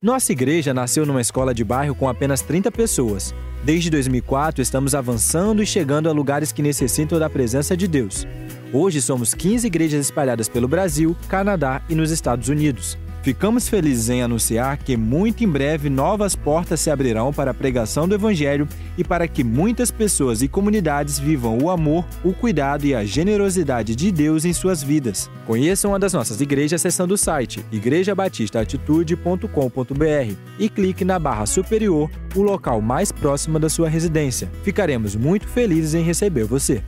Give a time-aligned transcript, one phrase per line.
[0.00, 3.34] Nossa igreja nasceu numa escola de bairro com apenas 30 pessoas.
[3.64, 8.24] Desde 2004, estamos avançando e chegando a lugares que necessitam da presença de Deus.
[8.72, 12.96] Hoje somos 15 igrejas espalhadas pelo Brasil, Canadá e nos Estados Unidos.
[13.28, 18.08] Ficamos felizes em anunciar que muito em breve novas portas se abrirão para a pregação
[18.08, 18.66] do Evangelho
[18.96, 23.94] e para que muitas pessoas e comunidades vivam o amor, o cuidado e a generosidade
[23.94, 25.30] de Deus em suas vidas.
[25.46, 32.40] Conheça uma das nossas igrejas acessando o site igrejabatistaatitude.com.br e clique na barra superior, o
[32.40, 34.50] local mais próximo da sua residência.
[34.62, 36.82] Ficaremos muito felizes em receber você.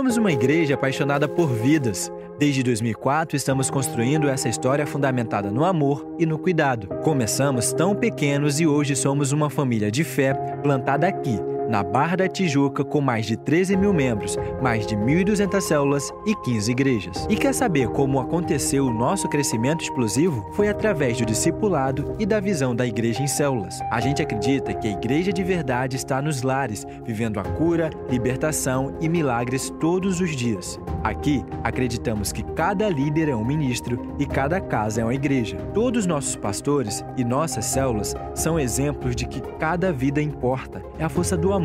[0.00, 2.10] Somos uma igreja apaixonada por vidas.
[2.38, 6.88] Desde 2004, estamos construindo essa história fundamentada no amor e no cuidado.
[7.02, 11.38] Começamos tão pequenos e hoje somos uma família de fé plantada aqui,
[11.70, 16.34] na Barra da Tijuca, com mais de 13 mil membros, mais de 1.200 células e
[16.34, 17.26] 15 igrejas.
[17.30, 20.50] E quer saber como aconteceu o nosso crescimento explosivo?
[20.52, 23.78] Foi através do discipulado e da visão da igreja em células.
[23.92, 28.96] A gente acredita que a igreja de verdade está nos lares, vivendo a cura, libertação
[29.00, 30.76] e milagres todos os dias.
[31.04, 35.56] Aqui, acreditamos que cada líder é um ministro e cada casa é uma igreja.
[35.72, 40.82] Todos nossos pastores e nossas células são exemplos de que cada vida importa.
[40.98, 41.59] É a força do amor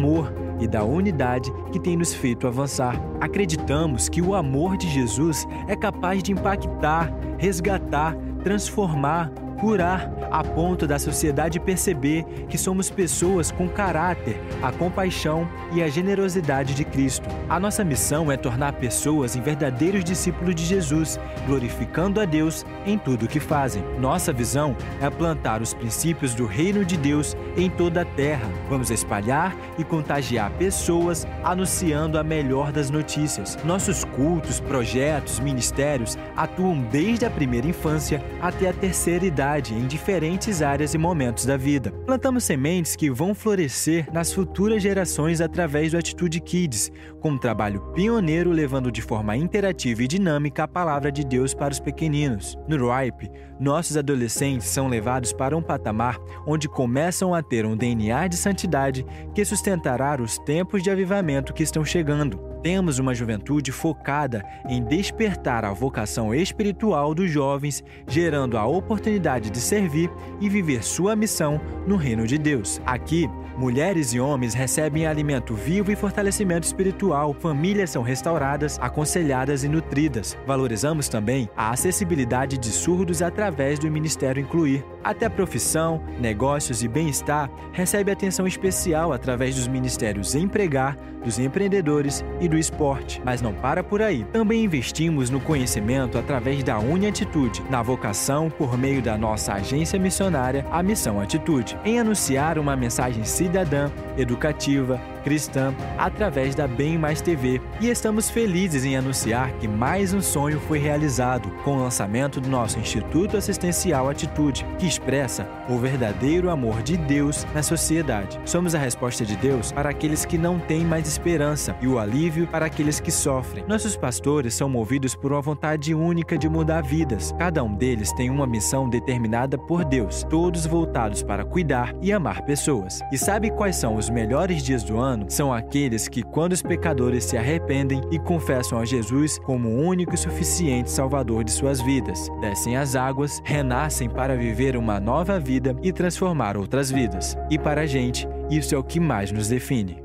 [0.60, 2.96] e da unidade que tem nos feito avançar.
[3.20, 9.32] Acreditamos que o amor de Jesus é capaz de impactar, resgatar, transformar,
[9.66, 15.88] curar, a ponto da sociedade perceber que somos pessoas com caráter, a compaixão e a
[15.88, 17.28] generosidade de Cristo.
[17.50, 22.96] A nossa missão é tornar pessoas em verdadeiros discípulos de Jesus, glorificando a Deus em
[22.96, 23.84] tudo o que fazem.
[24.00, 28.48] Nossa visão é plantar os princípios do reino de Deus em toda a terra.
[28.70, 33.58] Vamos espalhar e contagiar pessoas anunciando a melhor das notícias.
[33.66, 40.62] Nossos cultos, projetos, ministérios atuam desde a primeira infância até a terceira idade em diferentes
[40.62, 41.92] áreas e momentos da vida.
[42.06, 47.82] Plantamos sementes que vão florescer nas futuras gerações através do Atitude Kids, com um trabalho
[47.94, 52.58] pioneiro levando de forma interativa e dinâmica a palavra de Deus para os pequeninos.
[52.68, 58.28] No RIPE, nossos adolescentes são levados para um patamar onde começam a ter um DNA
[58.28, 64.44] de santidade que sustentará os tempos de avivamento que estão chegando temos uma juventude focada
[64.68, 70.10] em despertar a vocação espiritual dos jovens, gerando a oportunidade de servir
[70.42, 72.82] e viver sua missão no reino de Deus.
[72.84, 79.70] Aqui, mulheres e homens recebem alimento vivo e fortalecimento espiritual, famílias são restauradas, aconselhadas e
[79.70, 80.36] nutridas.
[80.48, 84.84] Valorizamos também a acessibilidade de surdos através do Ministério Incluir.
[85.06, 92.48] Até profissão, negócios e bem-estar recebe atenção especial através dos ministérios Empregar, dos empreendedores e
[92.48, 93.22] do esporte.
[93.24, 94.24] Mas não para por aí.
[94.32, 100.66] Também investimos no conhecimento através da Uniatitude, na vocação por meio da nossa agência missionária,
[100.72, 107.60] a Missão Atitude, em anunciar uma mensagem cidadã, educativa, cristã através da Bem Mais TV
[107.82, 112.48] e estamos felizes em anunciar que mais um sonho foi realizado com o lançamento do
[112.48, 118.40] nosso Instituto Assistencial Atitude, que expressa o verdadeiro amor de Deus na sociedade.
[118.46, 122.48] Somos a resposta de Deus para aqueles que não têm mais esperança e o alívio
[122.48, 123.66] para aqueles que sofrem.
[123.68, 127.34] Nossos pastores são movidos por uma vontade única de mudar vidas.
[127.38, 132.42] Cada um deles tem uma missão determinada por Deus, todos voltados para cuidar e amar
[132.44, 133.02] pessoas.
[133.12, 135.26] E sabe quais são os melhores dias do ano?
[135.36, 140.16] são aqueles que, quando os pecadores se arrependem e confessam a Jesus como o único
[140.16, 145.76] e suficiente Salvador de suas vidas, descem as águas, renascem para viver uma nova vida
[145.82, 147.36] e transformar outras vidas.
[147.50, 150.05] E para a gente, isso é o que mais nos define.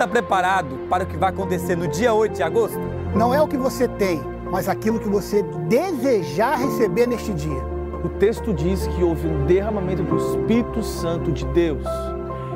[0.00, 2.80] Está preparado para o que vai acontecer no dia 8 de agosto?
[3.14, 4.18] Não é o que você tem,
[4.50, 7.62] mas aquilo que você desejar receber neste dia.
[8.02, 11.84] O texto diz que houve um derramamento do Espírito Santo de Deus.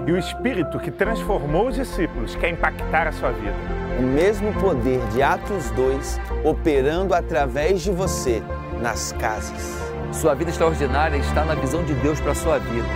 [0.07, 3.57] E o Espírito que transformou os discípulos quer impactar a sua vida.
[3.99, 8.43] O mesmo poder de Atos 2 operando através de você
[8.81, 9.79] nas casas.
[10.13, 12.89] Sua vida extraordinária está na visão de Deus para a sua vida.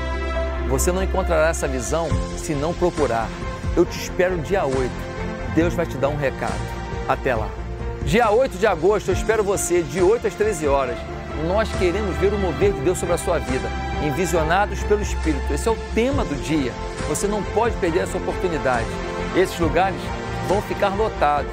[0.70, 3.28] Você não encontrará essa visão se não procurar.
[3.78, 4.90] Eu te espero dia 8.
[5.54, 6.58] Deus vai te dar um recado.
[7.08, 7.48] Até lá.
[8.02, 10.98] Dia 8 de agosto, eu espero você de 8 às 13 horas.
[11.46, 13.68] Nós queremos ver o mover de Deus sobre a sua vida,
[14.04, 15.54] envisionados pelo Espírito.
[15.54, 16.72] Esse é o tema do dia.
[17.08, 18.88] Você não pode perder essa oportunidade.
[19.36, 20.00] Esses lugares
[20.48, 21.52] vão ficar lotados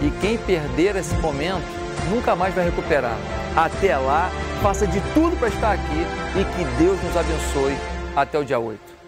[0.00, 1.66] e quem perder esse momento
[2.08, 3.18] nunca mais vai recuperar.
[3.54, 4.30] Até lá,
[4.62, 6.06] faça de tudo para estar aqui
[6.40, 7.76] e que Deus nos abençoe
[8.16, 9.05] até o dia 8.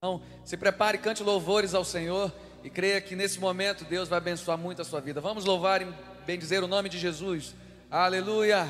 [0.00, 4.56] Então, se prepare, cante louvores ao Senhor e creia que nesse momento Deus vai abençoar
[4.56, 5.20] muito a sua vida.
[5.20, 5.92] Vamos louvar e
[6.24, 7.52] bendizer o nome de Jesus.
[7.90, 8.68] Aleluia.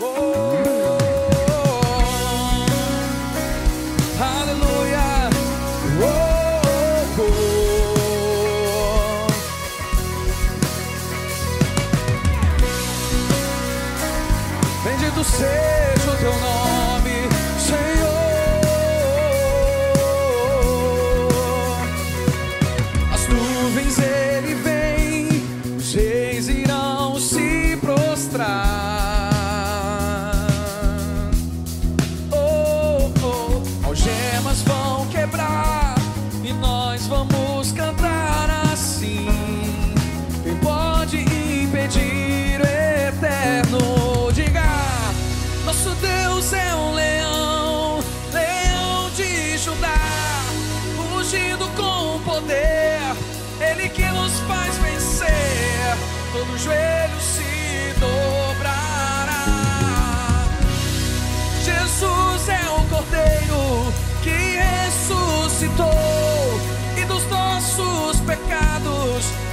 [0.00, 0.31] Aleluia.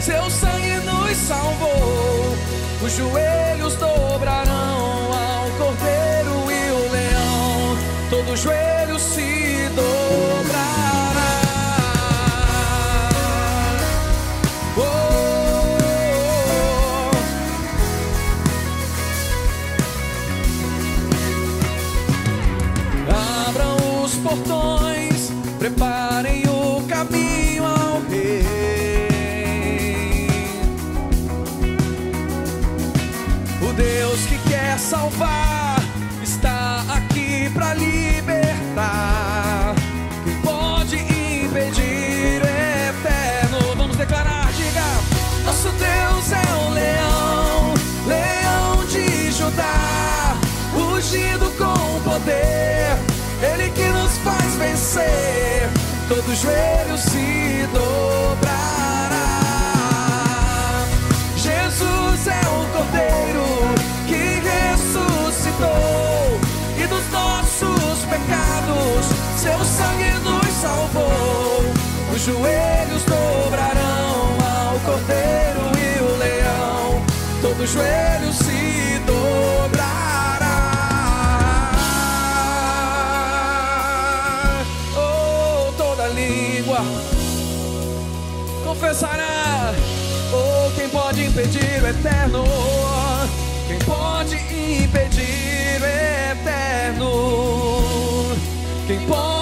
[0.10, 2.36] Seu sangue nos salvou.
[2.84, 3.99] Os joelhos dobrarão
[35.10, 35.80] salvar
[36.22, 39.74] está aqui para libertar.
[40.24, 43.76] Quem pode impedir o eterno?
[43.76, 44.86] Vamos declarar, diga:
[45.46, 47.74] Nosso Deus é um leão,
[48.06, 50.38] leão de Judá,
[50.76, 52.98] ungido com poder.
[53.42, 55.70] Ele que nos faz vencer,
[56.08, 58.49] todo joelho se dobrará.
[68.30, 69.06] Pecados
[69.38, 71.64] seu sangue nos salvou.
[72.14, 77.02] Os joelhos dobrarão ao Cordeiro e o leão,
[77.42, 80.62] todo joelho se dobrará.
[84.96, 86.82] Oh, toda língua
[88.64, 89.74] confessará.
[90.32, 92.44] Oh, quem pode impedir o eterno?
[93.68, 97.69] Quem pode impedir o eterno?
[98.90, 99.39] 给我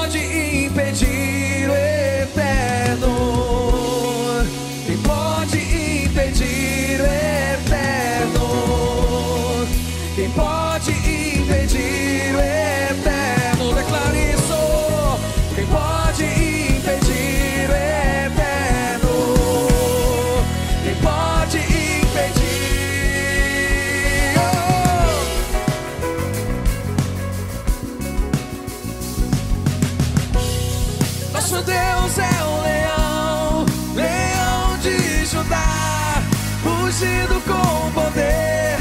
[36.98, 38.78] ungido com poder.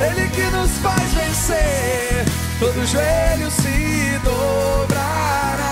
[0.00, 2.24] Ele que nos faz vencer,
[2.58, 5.68] todo joelho se dobrará.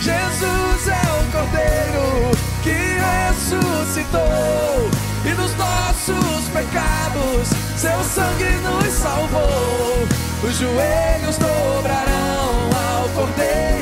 [0.00, 2.30] Jesus é o Cordeiro
[2.62, 2.98] que
[3.30, 4.90] ressuscitou
[5.24, 10.06] e dos nossos pecados seu sangue nos salvou.
[10.42, 13.77] Os joelhos dobrarão ao Cordeiro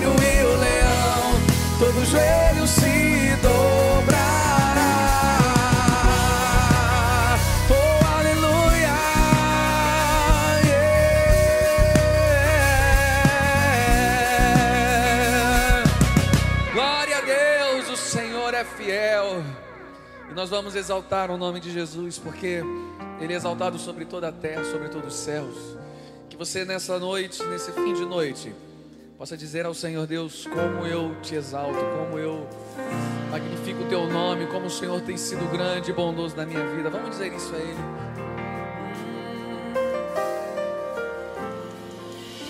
[20.36, 22.62] nós vamos exaltar o nome de Jesus, porque
[23.18, 25.56] Ele é exaltado sobre toda a terra, sobre todos os céus.
[26.28, 28.54] Que você nessa noite, nesse fim de noite,
[29.16, 32.46] possa dizer ao Senhor Deus como eu te exalto, como eu
[33.30, 36.90] magnifico o teu nome, como o Senhor tem sido grande e bondoso na minha vida.
[36.90, 37.80] Vamos dizer isso a Ele.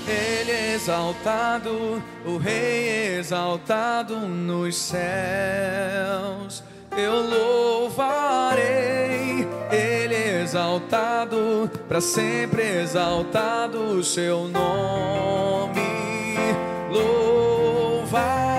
[0.08, 6.64] Ele é exaltado, o Rei é exaltado nos céus.
[6.96, 8.66] Eu louvarei,
[9.70, 15.82] Ele é exaltado, para sempre exaltado o seu nome.
[16.90, 18.55] Louvarei.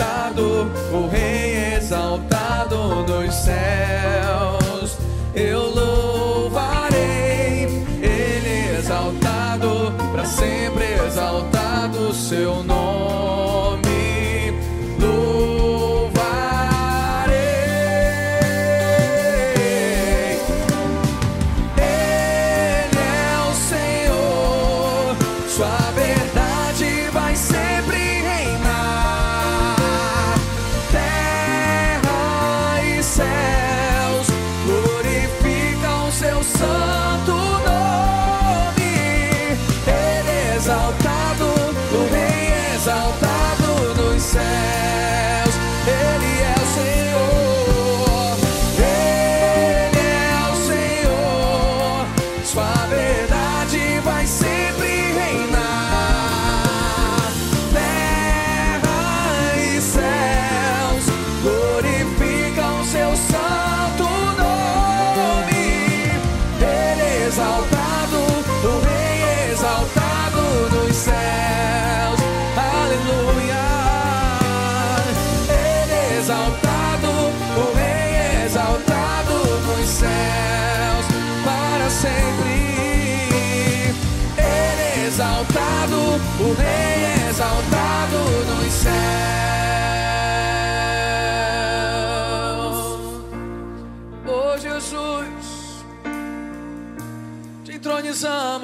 [0.00, 4.96] Exaltado, o Rei exaltado nos céus.
[5.34, 7.66] Eu louvarei,
[8.02, 13.69] Ele exaltado, para sempre exaltado o seu nome.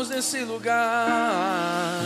[0.09, 2.01] Nesse lugar.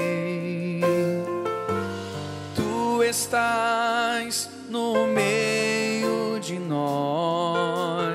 [2.56, 8.08] Tu estás no meio de nós,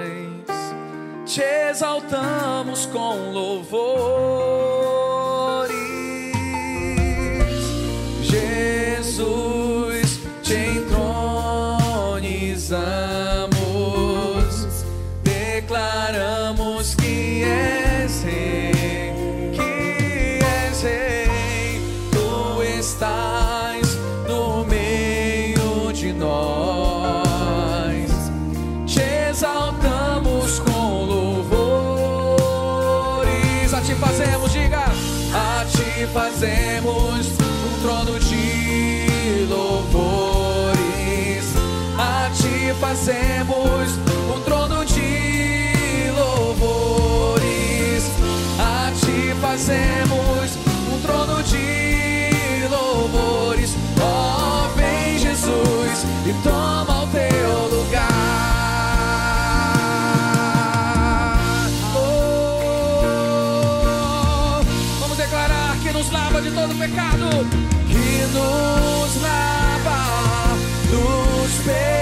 [1.25, 4.38] te exaltamos com louvores.
[22.89, 27.21] Estás no meio de nós,
[28.87, 31.45] te exaltamos com louvores,
[33.75, 34.87] a ti fazemos, diga,
[35.35, 37.27] a ti fazemos
[37.67, 40.79] um trono de louvores,
[41.99, 43.99] a ti fazemos
[44.35, 48.05] um trono de louvores,
[48.59, 49.98] a ti fazemos
[66.59, 67.47] todo pecado
[67.87, 70.57] que nos lava
[70.91, 71.98] dos pecados.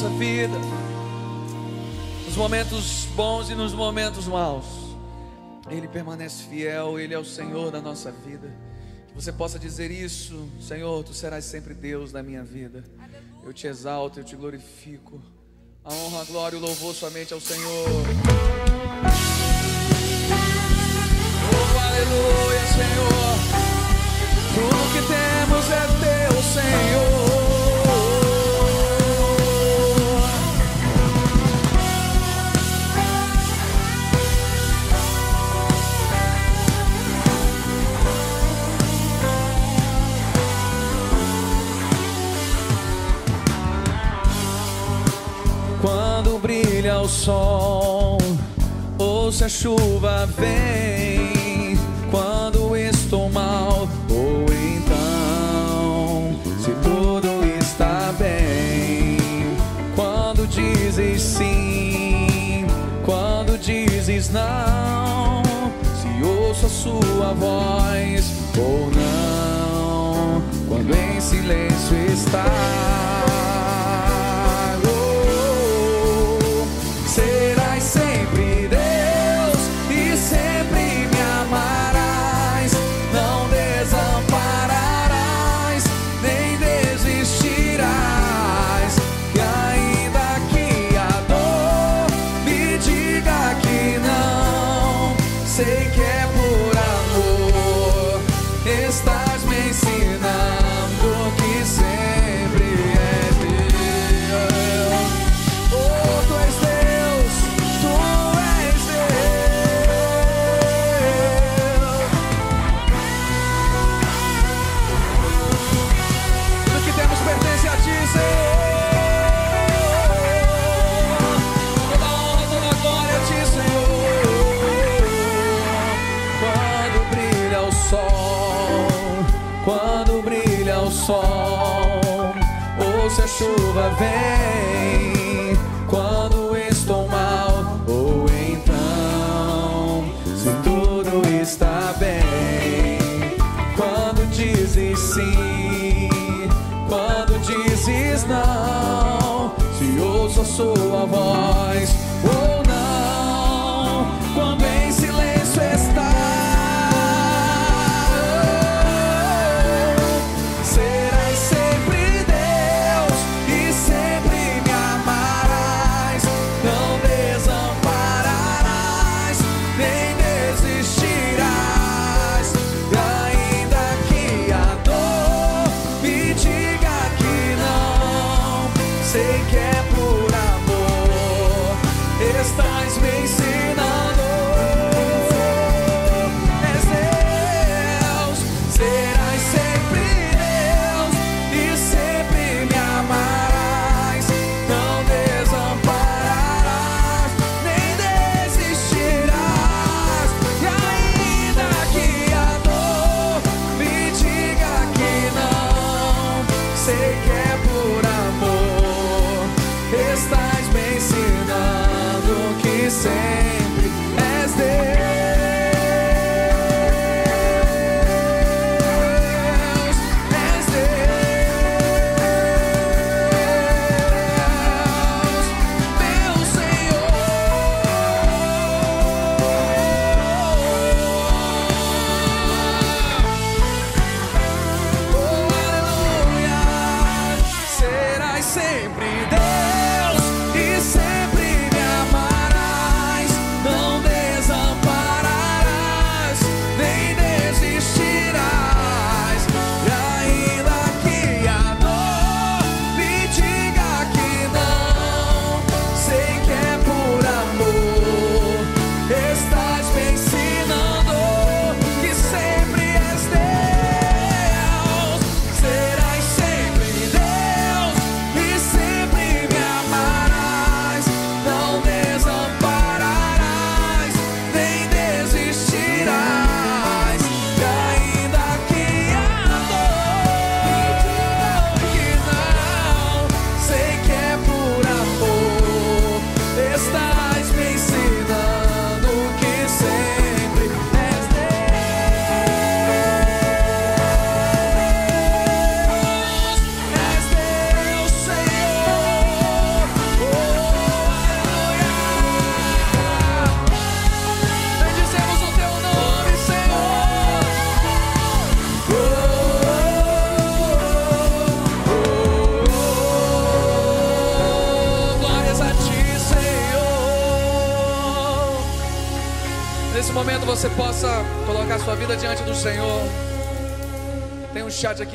[0.00, 0.56] nossa vida,
[2.24, 4.64] nos momentos bons e nos momentos maus.
[5.68, 8.48] Ele permanece fiel, Ele é o Senhor da nossa vida.
[9.08, 12.84] Que você possa dizer isso, Senhor, Tu serás sempre Deus da minha vida.
[13.42, 15.20] Eu te exalto, eu te glorifico.
[15.84, 17.88] A honra, a glória e o louvor somente ao Senhor.
[21.50, 23.34] Oh, aleluia, Senhor.
[24.54, 27.27] Tudo que temos é Teu, Senhor.
[47.08, 48.18] o sol.
[48.98, 51.78] Ou se a chuva vem
[52.10, 54.44] quando estou mal ou
[54.74, 59.16] então se tudo está bem.
[59.96, 62.66] Quando dizes sim
[63.04, 65.42] quando dizes não
[66.00, 72.97] se ouço a sua voz ou não quando em silêncio está.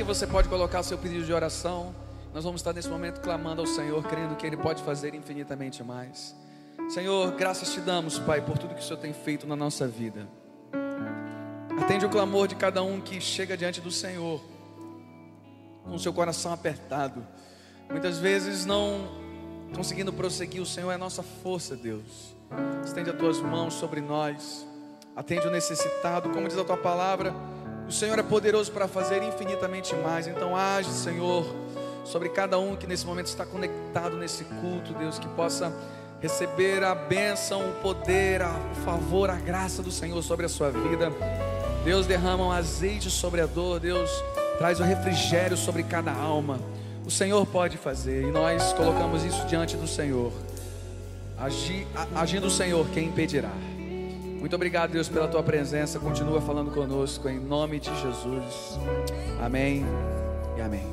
[0.03, 1.95] Aqui, você pode colocar seu pedido de oração.
[2.33, 6.35] Nós vamos estar nesse momento clamando ao Senhor, crendo que Ele pode fazer infinitamente mais.
[6.89, 10.27] Senhor, graças te damos, Pai, por tudo que o Senhor tem feito na nossa vida.
[11.81, 14.41] Atende o clamor de cada um que chega diante do Senhor,
[15.83, 17.25] com seu coração apertado,
[17.89, 19.07] muitas vezes não
[19.75, 20.61] conseguindo prosseguir.
[20.61, 22.35] O Senhor é a nossa força, Deus.
[22.85, 24.67] Estende as tuas mãos sobre nós,
[25.15, 27.33] atende o necessitado, como diz a tua palavra.
[27.93, 30.25] O Senhor é poderoso para fazer infinitamente mais.
[30.25, 31.45] Então, age, Senhor,
[32.03, 35.71] sobre cada um que nesse momento está conectado nesse culto, Deus, que possa
[36.19, 41.11] receber a bênção, o poder, o favor, a graça do Senhor sobre a sua vida.
[41.85, 44.09] Deus derrama um azeite sobre a dor, Deus
[44.57, 46.59] traz o refrigério sobre cada alma.
[47.05, 50.33] O Senhor pode fazer e nós colocamos isso diante do Senhor.
[51.37, 53.51] Agi- agindo o Senhor, quem impedirá?
[54.43, 55.97] Muito obrigado, Deus, pela tua presença.
[56.01, 58.77] Continua falando conosco em nome de Jesus.
[59.41, 59.85] Amém
[60.57, 60.83] e amém.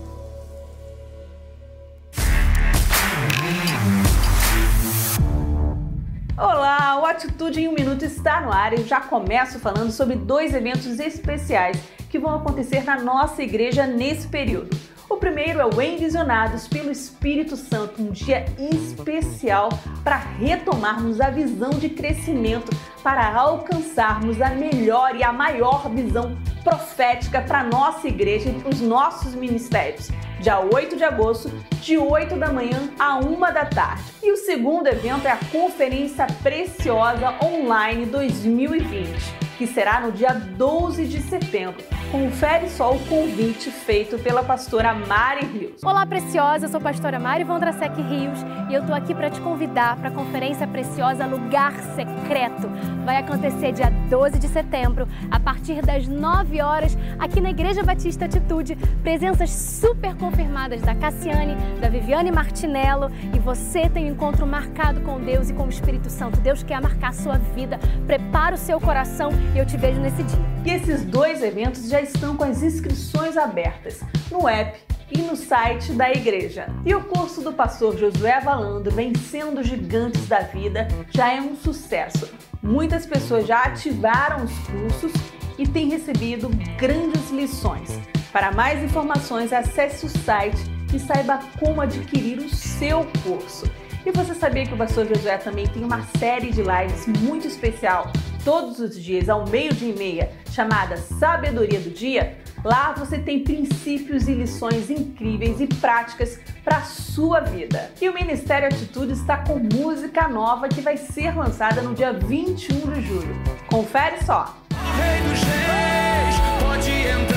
[6.39, 10.55] Olá, o Atitude em um Minuto está no ar e já começo falando sobre dois
[10.55, 11.77] eventos especiais
[12.09, 14.71] que vão acontecer na nossa igreja nesse período.
[15.11, 19.68] O primeiro é o Envisionados pelo Espírito Santo, um dia especial
[20.05, 22.70] para retomarmos a visão de crescimento,
[23.03, 28.81] para alcançarmos a melhor e a maior visão profética para nossa igreja e para os
[28.81, 30.12] nossos ministérios.
[30.38, 31.51] Dia 8 de agosto,
[31.83, 34.05] de 8 da manhã a 1 da tarde.
[34.23, 41.05] E o segundo evento é a Conferência Preciosa Online 2020 que será no dia 12
[41.05, 41.85] de setembro.
[42.11, 45.85] Confere só o convite feito pela pastora Mari Rios.
[45.85, 48.38] Olá, Preciosa, eu sou a pastora Mari Vondrasek Rios
[48.70, 52.68] e eu tô aqui para te convidar para a Conferência Preciosa Lugar Secreto.
[53.05, 58.25] Vai acontecer dia 12 de setembro, a partir das 9 horas, aqui na Igreja Batista
[58.25, 58.77] Atitude.
[59.03, 65.20] Presenças super confirmadas da Cassiane, da Viviane Martinello e você tem um encontro marcado com
[65.20, 66.40] Deus e com o Espírito Santo.
[66.40, 67.79] Deus quer marcar a sua vida.
[68.07, 70.39] Prepara o seu coração e eu te vejo nesse dia.
[70.65, 74.79] E esses dois eventos já estão com as inscrições abertas no app
[75.11, 76.69] e no site da igreja.
[76.85, 82.31] E o curso do pastor Josué Avalando, Vencendo Gigantes da Vida, já é um sucesso.
[82.63, 85.13] Muitas pessoas já ativaram os cursos
[85.59, 87.99] e têm recebido grandes lições.
[88.33, 90.61] Para mais informações, acesse o site
[90.95, 93.69] e saiba como adquirir o seu curso.
[94.07, 98.11] E você sabia que o Pastor Josué também tem uma série de lives muito especial
[98.44, 102.38] todos os dias ao meio-dia e meia, chamada Sabedoria do Dia?
[102.64, 107.90] Lá você tem princípios e lições incríveis e práticas para a sua vida.
[108.00, 112.92] E o Ministério Atitude está com música nova que vai ser lançada no dia 21
[112.92, 113.37] de julho.
[113.70, 114.57] Confere só!
[114.96, 117.30] Rei dos reis, pode entrar.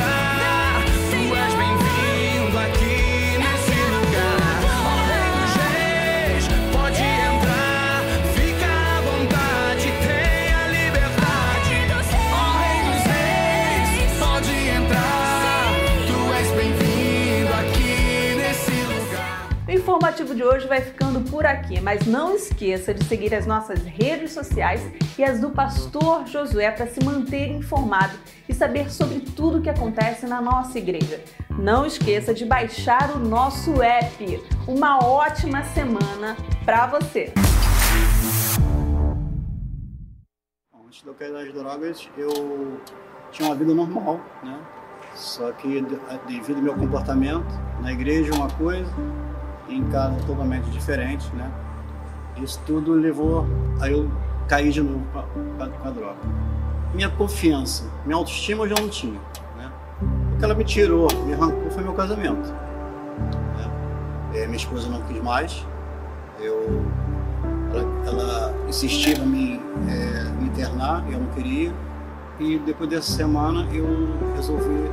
[20.43, 24.81] De hoje vai ficando por aqui, mas não esqueça de seguir as nossas redes sociais
[25.17, 28.13] e as do pastor Josué para se manter informado
[28.49, 31.23] e saber sobre tudo o que acontece na nossa igreja.
[31.49, 34.43] Não esqueça de baixar o nosso app.
[34.67, 37.31] Uma ótima semana para você.
[40.85, 42.81] Antes de eu cair das drogas, eu
[43.31, 44.59] tinha uma vida normal, né?
[45.15, 45.81] Só que
[46.27, 47.47] devido ao meu comportamento,
[47.81, 48.93] na igreja uma coisa,
[49.69, 51.49] em casa totalmente diferente, né?
[52.37, 53.45] Isso tudo levou
[53.79, 54.09] a eu
[54.47, 56.17] cair de novo com a, droga.
[56.93, 59.19] Minha confiança, minha autoestima eu já não tinha,
[59.57, 59.71] né?
[60.33, 62.51] O que ela me tirou, me arrancou foi meu casamento.
[63.57, 63.71] Né?
[64.35, 65.65] É, minha esposa não quis mais,
[66.39, 66.83] eu,
[67.71, 71.71] ela, ela insistia em me, é, me internar, eu não queria.
[72.39, 73.85] E depois dessa semana eu
[74.35, 74.91] resolvi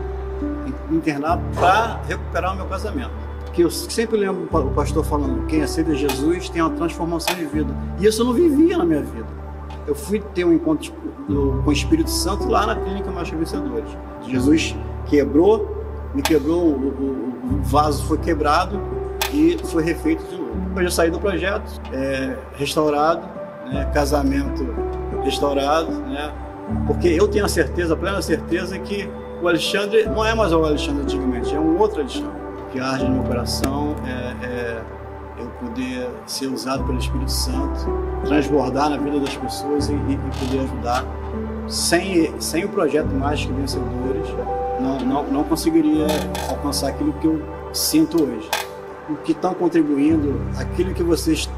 [0.91, 5.95] internar para recuperar o meu casamento que eu sempre lembro o pastor falando, quem aceita
[5.95, 7.75] Jesus tem uma transformação de vida.
[7.99, 9.27] E isso eu não vivia na minha vida.
[9.87, 10.93] Eu fui ter um encontro
[11.27, 13.91] com o Espírito Santo lá na clínica Marcha Vencedores.
[14.27, 15.85] Jesus quebrou,
[16.15, 17.31] me quebrou, o,
[17.63, 18.81] vaso foi quebrado
[19.33, 20.51] e foi refeito de novo.
[20.77, 23.29] Eu já saí do projeto, é, restaurado,
[23.73, 24.65] né, casamento
[25.25, 26.33] restaurado, né,
[26.87, 29.09] porque eu tenho a certeza, a plena certeza que
[29.43, 32.40] o Alexandre não é mais o Alexandre antigamente, é um outro Alexandre
[32.71, 34.83] que arde no meu coração é, é,
[35.39, 37.87] eu poder ser usado pelo Espírito Santo,
[38.25, 41.05] transbordar na vida das pessoas e, e poder ajudar.
[41.69, 44.29] Sem, sem o projeto Mágico Vencedores,
[44.81, 46.07] não, não, não conseguiria
[46.49, 48.49] alcançar aquilo que eu sinto hoje.
[49.09, 51.49] O que estão contribuindo, aquilo que vocês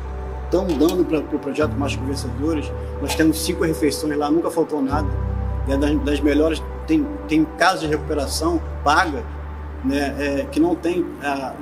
[0.45, 2.71] estão dando para o pro projeto Mágico Vencedores,
[3.01, 5.09] nós temos cinco refeições lá, nunca faltou nada.
[5.69, 9.23] É das, das melhores, tem, tem casos de recuperação paga
[9.85, 11.05] né, é, que não tem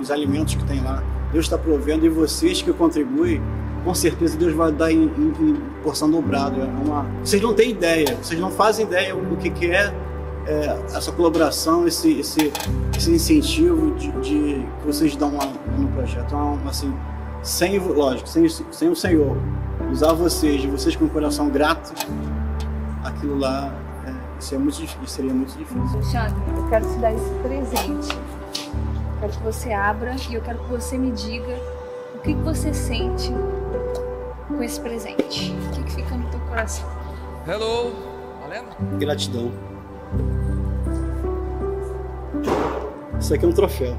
[0.01, 1.03] os alimentos que tem lá.
[1.33, 3.41] Deus está provendo e vocês que contribuem,
[3.85, 6.63] com certeza Deus vai dar em, em, em porção dobrada.
[6.63, 7.07] É uma...
[7.25, 9.95] Vocês não têm ideia, vocês não fazem ideia o que, que é,
[10.47, 12.53] é essa colaboração, esse, esse,
[12.97, 15.33] esse incentivo de, de, que vocês dão
[15.79, 16.27] no projeto.
[16.27, 16.93] Então, assim,
[17.43, 19.37] sem, lógico, sem, sem o Senhor
[19.91, 21.93] usar vocês, de vocês com o coração grato,
[23.05, 23.73] aquilo lá
[24.40, 25.83] isso, é muito, isso seria muito difícil.
[25.92, 28.18] Alexandre, eu quero te dar esse presente.
[29.20, 31.59] quero que você abra e eu quero que você me diga
[32.14, 33.31] o que, que você sente
[34.48, 35.53] com esse presente.
[35.53, 36.88] O que, que fica no teu coração?
[37.46, 37.92] Hello,
[38.40, 38.98] valendo?
[38.98, 39.53] Gratidão.
[43.20, 43.94] Isso aqui é um troféu.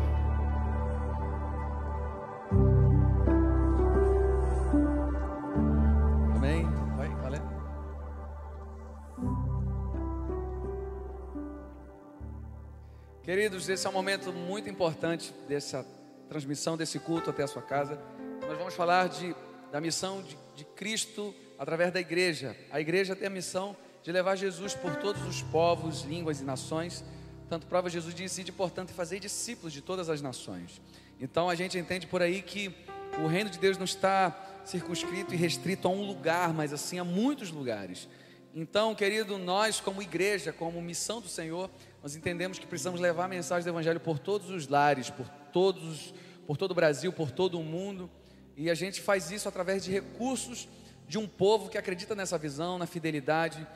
[13.32, 15.86] Queridos, esse é um momento muito importante dessa
[16.28, 17.98] transmissão desse culto até a sua casa.
[18.46, 19.34] Nós vamos falar de,
[19.72, 22.58] da missão de, de Cristo através da igreja.
[22.70, 23.74] A igreja tem a missão
[24.04, 27.06] de levar Jesus por todos os povos, línguas e nações.
[27.48, 30.82] Tanto prova Jesus disse, de portanto, fazer discípulos de todas as nações.
[31.18, 32.76] Então a gente entende por aí que
[33.24, 37.06] o reino de Deus não está circunscrito e restrito a um lugar, mas assim a
[37.06, 38.10] muitos lugares.
[38.54, 41.70] Então, querido, nós como igreja, como missão do Senhor,
[42.02, 46.14] nós entendemos que precisamos levar a mensagem do Evangelho por todos os lares, por todos,
[46.48, 48.10] por todo o Brasil, por todo o mundo.
[48.58, 50.68] E a gente faz isso através de recursos
[51.08, 53.68] de um povo que acredita nessa visão, na fidelidade,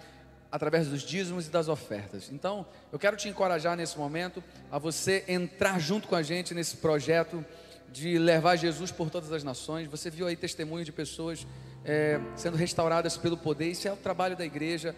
[0.52, 2.32] através dos dízimos e das ofertas.
[2.32, 6.78] Então, eu quero te encorajar nesse momento a você entrar junto com a gente nesse
[6.78, 7.46] projeto
[7.92, 9.88] de levar Jesus por todas as nações.
[9.88, 11.46] Você viu aí testemunho de pessoas
[11.84, 13.70] é, sendo restauradas pelo poder.
[13.70, 14.96] Isso é o trabalho da igreja,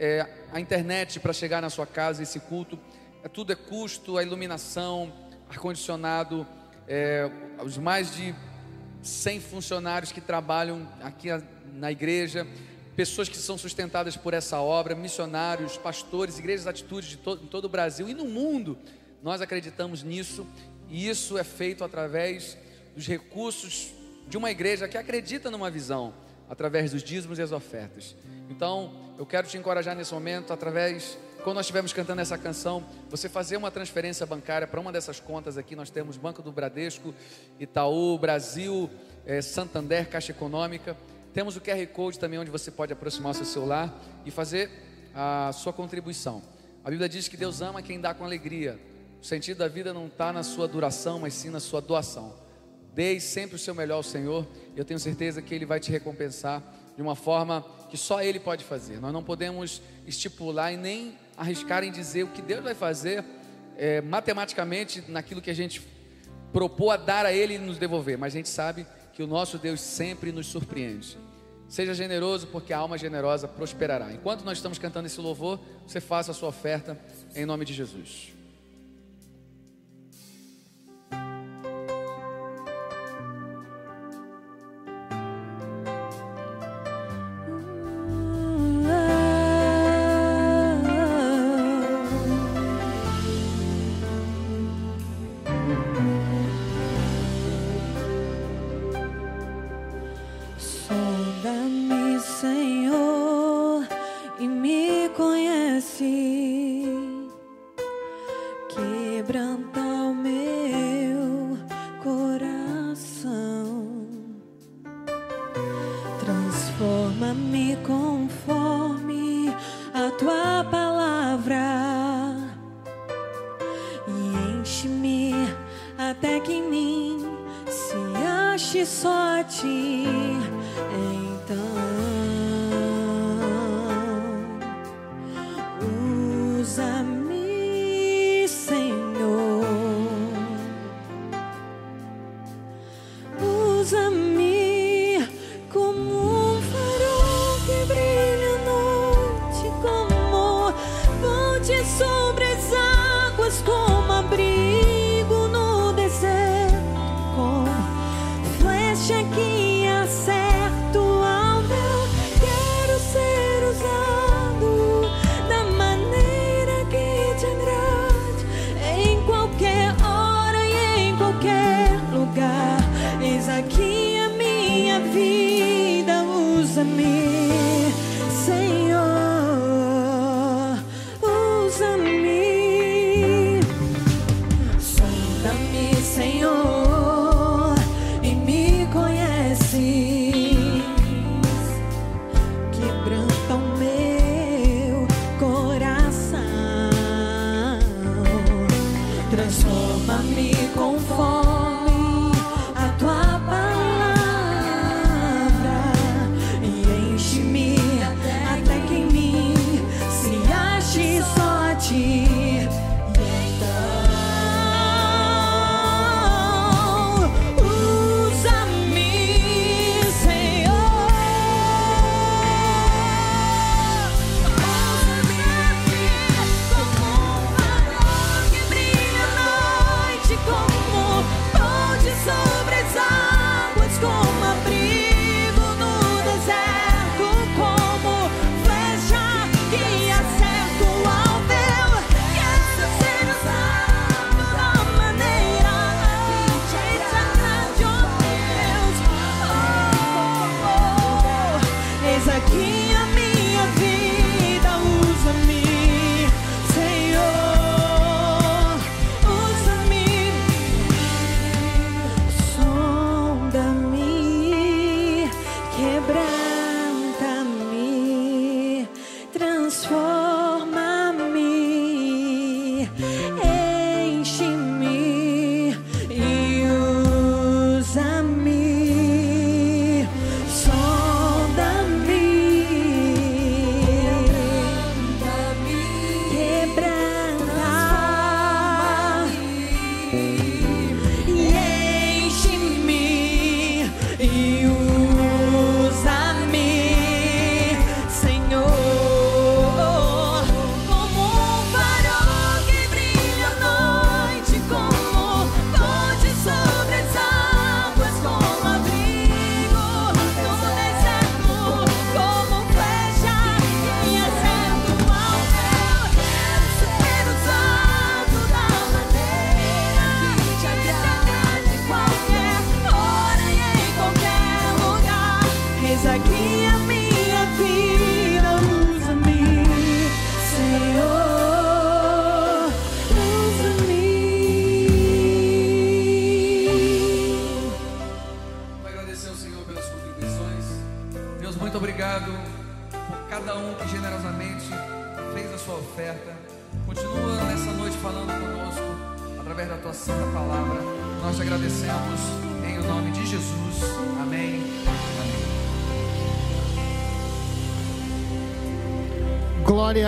[0.00, 2.78] é, a internet para chegar na sua casa, esse culto,
[3.22, 5.12] é, tudo é custo, a iluminação,
[5.46, 6.46] ar-condicionado,
[6.88, 7.30] é,
[7.62, 8.34] os mais de
[9.02, 11.28] 100 funcionários que trabalham aqui
[11.74, 12.46] na igreja,
[12.96, 18.08] pessoas que são sustentadas por essa obra, missionários, pastores, igrejas atitudes de todo, o Brasil
[18.08, 18.78] e no mundo.
[19.22, 20.46] Nós acreditamos nisso
[20.88, 22.56] e isso é feito através
[22.96, 23.92] dos recursos
[24.26, 26.14] de uma igreja que acredita numa visão,
[26.50, 28.16] através dos dízimos e as ofertas.
[28.50, 33.28] Então, eu quero te encorajar nesse momento, através, quando nós estivermos cantando essa canção, você
[33.28, 35.76] fazer uma transferência bancária para uma dessas contas aqui.
[35.76, 37.14] Nós temos Banco do Bradesco,
[37.60, 38.90] Itaú, Brasil,
[39.24, 40.96] é, Santander, Caixa Econômica.
[41.32, 43.94] Temos o QR Code também, onde você pode aproximar o seu celular
[44.26, 44.68] e fazer
[45.14, 46.42] a sua contribuição.
[46.84, 48.76] A Bíblia diz que Deus ama quem dá com alegria.
[49.22, 52.34] O sentido da vida não está na sua duração, mas sim na sua doação.
[52.94, 56.62] Dê sempre o seu melhor ao Senhor, eu tenho certeza que Ele vai te recompensar
[56.96, 59.00] de uma forma que só Ele pode fazer.
[59.00, 63.24] Nós não podemos estipular e nem arriscar em dizer o que Deus vai fazer
[63.76, 65.80] é, matematicamente naquilo que a gente
[66.52, 69.58] propor a dar a Ele e nos devolver, mas a gente sabe que o nosso
[69.58, 71.16] Deus sempre nos surpreende.
[71.68, 74.12] Seja generoso, porque a alma generosa prosperará.
[74.12, 76.98] Enquanto nós estamos cantando esse louvor, você faça a sua oferta
[77.34, 78.39] em nome de Jesus.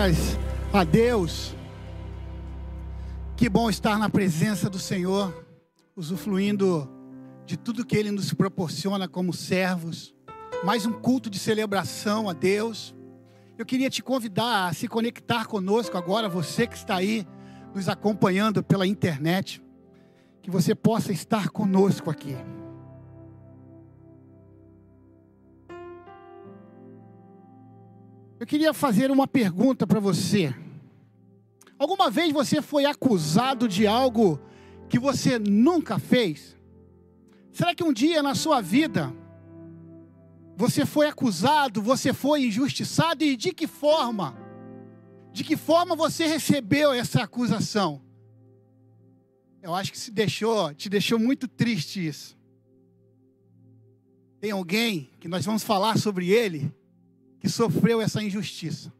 [0.03, 0.37] Glórias
[0.73, 1.55] a Deus.
[3.37, 5.33] Que bom estar na presença do Senhor.
[5.95, 6.89] usufruindo
[7.45, 10.13] de tudo que Ele nos proporciona como servos,
[10.61, 12.93] mais um culto de celebração a Deus.
[13.57, 17.25] Eu queria te convidar a se conectar conosco agora, você que está aí
[17.73, 19.63] nos acompanhando pela internet,
[20.41, 22.35] que você possa estar conosco aqui.
[28.43, 30.53] Eu queria fazer uma pergunta para você.
[31.79, 34.37] Alguma vez você foi acusado de algo
[34.89, 36.53] que você nunca fez?
[37.53, 39.15] Será que um dia na sua vida
[40.57, 44.35] você foi acusado, você foi injustiçado e de que forma?
[45.31, 48.01] De que forma você recebeu essa acusação?
[49.61, 52.37] Eu acho que se deixou, te deixou muito triste isso.
[54.41, 56.69] Tem alguém que nós vamos falar sobre ele
[57.43, 58.93] que sofreu essa injustiça.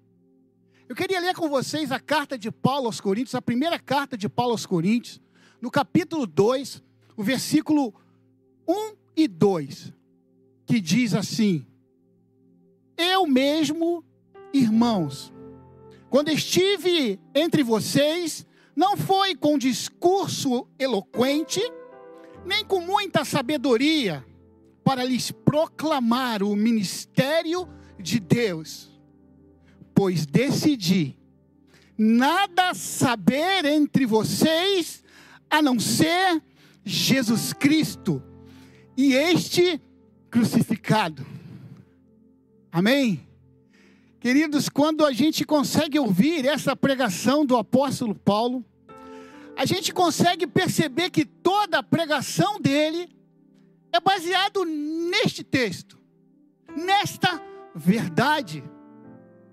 [0.90, 4.28] Eu queria ler com vocês a carta de Paulo aos Coríntios, a primeira carta de
[4.28, 5.22] Paulo aos Coríntios,
[5.62, 6.84] no capítulo 2,
[7.16, 7.94] o versículo
[8.68, 9.94] 1 e 2,
[10.66, 11.66] que diz assim:
[12.98, 14.04] Eu mesmo,
[14.52, 15.34] irmãos,
[16.10, 21.62] quando estive entre vocês, não foi com discurso eloquente,
[22.46, 24.26] nem com muita sabedoria,
[24.84, 27.70] para lhes proclamar o ministério
[28.00, 28.90] de Deus,
[29.94, 31.16] pois decidi
[31.98, 35.04] nada saber entre vocês
[35.50, 36.42] a não ser
[36.84, 38.22] Jesus Cristo
[38.98, 39.80] e este
[40.30, 41.26] crucificado.
[42.72, 43.28] Amém?
[44.20, 48.66] Queridos, quando a gente consegue ouvir essa pregação do apóstolo Paulo,
[49.56, 53.10] a gente consegue perceber que toda a pregação dele
[53.92, 56.00] é baseado neste texto,
[56.76, 57.40] nesta
[57.76, 58.64] verdade.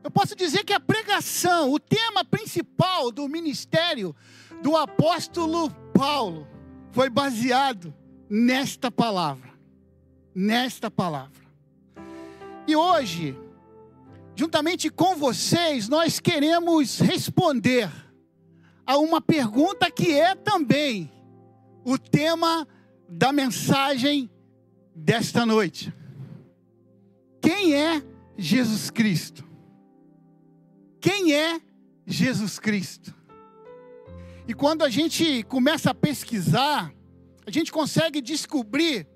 [0.02, 4.14] Eu posso dizer que a pregação, o tema principal do ministério
[4.62, 6.46] do apóstolo Paulo,
[6.92, 7.94] foi baseado
[8.28, 9.50] nesta palavra.
[10.34, 11.40] Nesta palavra.
[12.66, 13.36] E hoje,
[14.34, 17.90] juntamente com vocês, nós queremos responder
[18.86, 21.10] a uma pergunta que é também
[21.84, 22.66] o tema
[23.08, 24.30] da mensagem
[24.94, 25.92] desta noite.
[27.40, 28.02] Quem é
[28.36, 29.44] Jesus Cristo?
[31.00, 31.60] Quem é
[32.06, 33.14] Jesus Cristo?
[34.46, 36.92] E quando a gente começa a pesquisar,
[37.46, 39.06] a gente consegue descobrir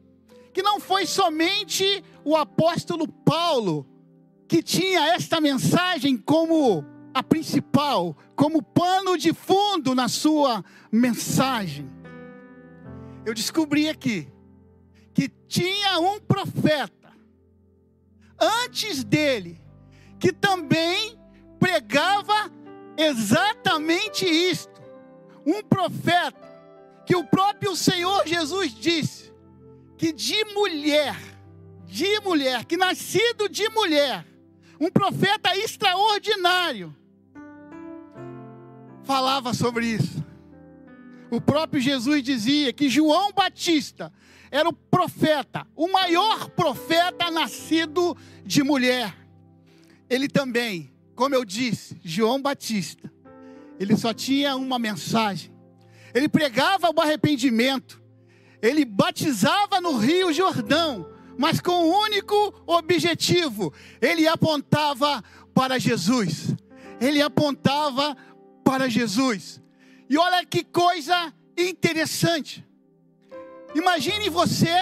[0.52, 3.86] que não foi somente o apóstolo Paulo
[4.46, 11.90] que tinha esta mensagem como a principal, como pano de fundo na sua mensagem.
[13.26, 14.28] Eu descobri aqui
[15.12, 17.03] que tinha um profeta
[18.40, 19.60] antes dele
[20.18, 21.18] que também
[21.58, 22.50] pregava
[22.96, 24.82] exatamente isto.
[25.46, 26.44] Um profeta
[27.06, 29.32] que o próprio Senhor Jesus disse
[29.96, 31.16] que de mulher,
[31.86, 34.26] de mulher, que nascido de mulher,
[34.80, 36.94] um profeta extraordinário,
[39.04, 40.24] falava sobre isso.
[41.30, 44.12] O próprio Jesus dizia que João Batista
[44.50, 49.14] era o profeta, o maior profeta nascido de mulher.
[50.08, 53.10] Ele também, como eu disse, João Batista,
[53.80, 55.52] ele só tinha uma mensagem.
[56.14, 58.00] Ele pregava o arrependimento.
[58.62, 65.22] Ele batizava no Rio Jordão, mas com um único objetivo: ele apontava
[65.52, 66.54] para Jesus.
[67.00, 68.16] Ele apontava
[68.64, 69.60] para Jesus.
[70.08, 72.66] E olha que coisa interessante.
[73.74, 74.72] Imagine você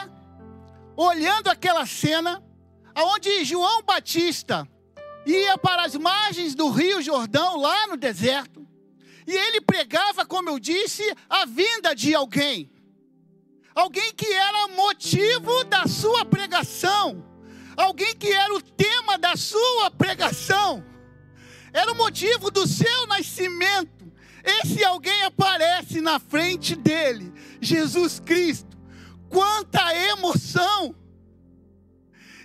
[0.96, 2.42] olhando aquela cena
[2.94, 4.68] aonde João Batista
[5.24, 8.66] ia para as margens do Rio Jordão, lá no deserto,
[9.26, 12.70] e ele pregava, como eu disse, a vinda de alguém.
[13.74, 17.24] Alguém que era motivo da sua pregação.
[17.76, 20.84] Alguém que era o tema da sua pregação.
[21.72, 23.91] Era o motivo do seu nascimento.
[24.44, 28.76] Esse alguém aparece na frente dele, Jesus Cristo.
[29.28, 30.94] Quanta emoção!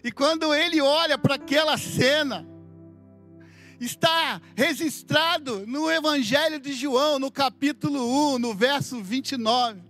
[0.03, 2.47] E quando ele olha para aquela cena,
[3.79, 9.81] está registrado no Evangelho de João, no capítulo 1, no verso 29.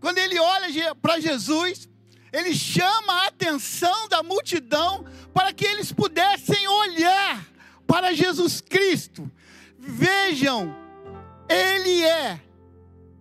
[0.00, 1.88] Quando ele olha para Jesus,
[2.32, 7.46] ele chama a atenção da multidão para que eles pudessem olhar
[7.86, 9.30] para Jesus Cristo.
[9.78, 10.74] Vejam,
[11.52, 12.40] ele é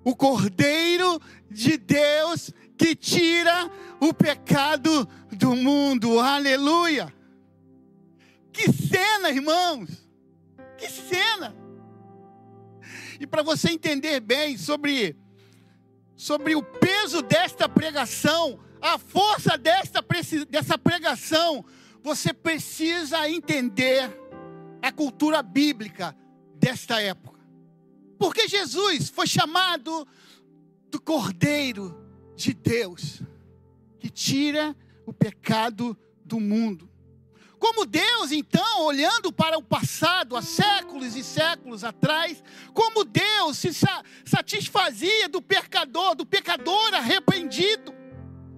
[0.04, 3.70] o Cordeiro de Deus que tira
[4.00, 6.20] o pecado do mundo.
[6.20, 7.14] Aleluia!
[8.52, 9.90] Que cena, irmãos!
[10.78, 11.56] Que cena!
[13.20, 15.16] E para você entender bem sobre
[16.16, 20.06] sobre o peso desta pregação, a força desta,
[20.48, 21.66] dessa pregação,
[22.04, 24.08] você precisa entender
[24.82, 26.16] a cultura bíblica
[26.56, 27.31] desta época.
[28.22, 30.08] Porque Jesus foi chamado
[30.92, 32.06] do Cordeiro
[32.36, 33.24] de Deus,
[34.00, 34.76] que tira
[35.08, 36.88] o pecado do mundo.
[37.58, 42.44] Como Deus, então, olhando para o passado, há séculos e séculos atrás,
[42.76, 47.92] como Deus se sa- satisfazia do pecador, do pecador arrependido,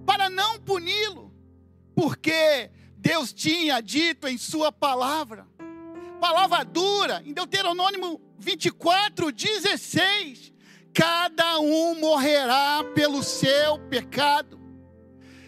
[0.04, 1.32] para não puni-lo,
[1.94, 5.48] porque Deus tinha dito em Sua palavra,
[6.20, 10.52] palavra dura, em Deuteronômio 24, 16:
[10.92, 14.60] cada um morrerá pelo seu pecado.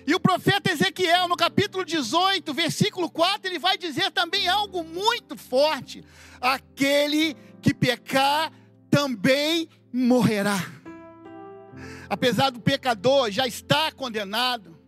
[0.07, 5.37] E o profeta Ezequiel, no capítulo 18, versículo 4, ele vai dizer também algo muito
[5.37, 6.05] forte:
[6.41, 8.53] aquele que pecar
[8.91, 10.65] também morrerá.
[12.09, 14.79] Apesar do pecador já estar condenado,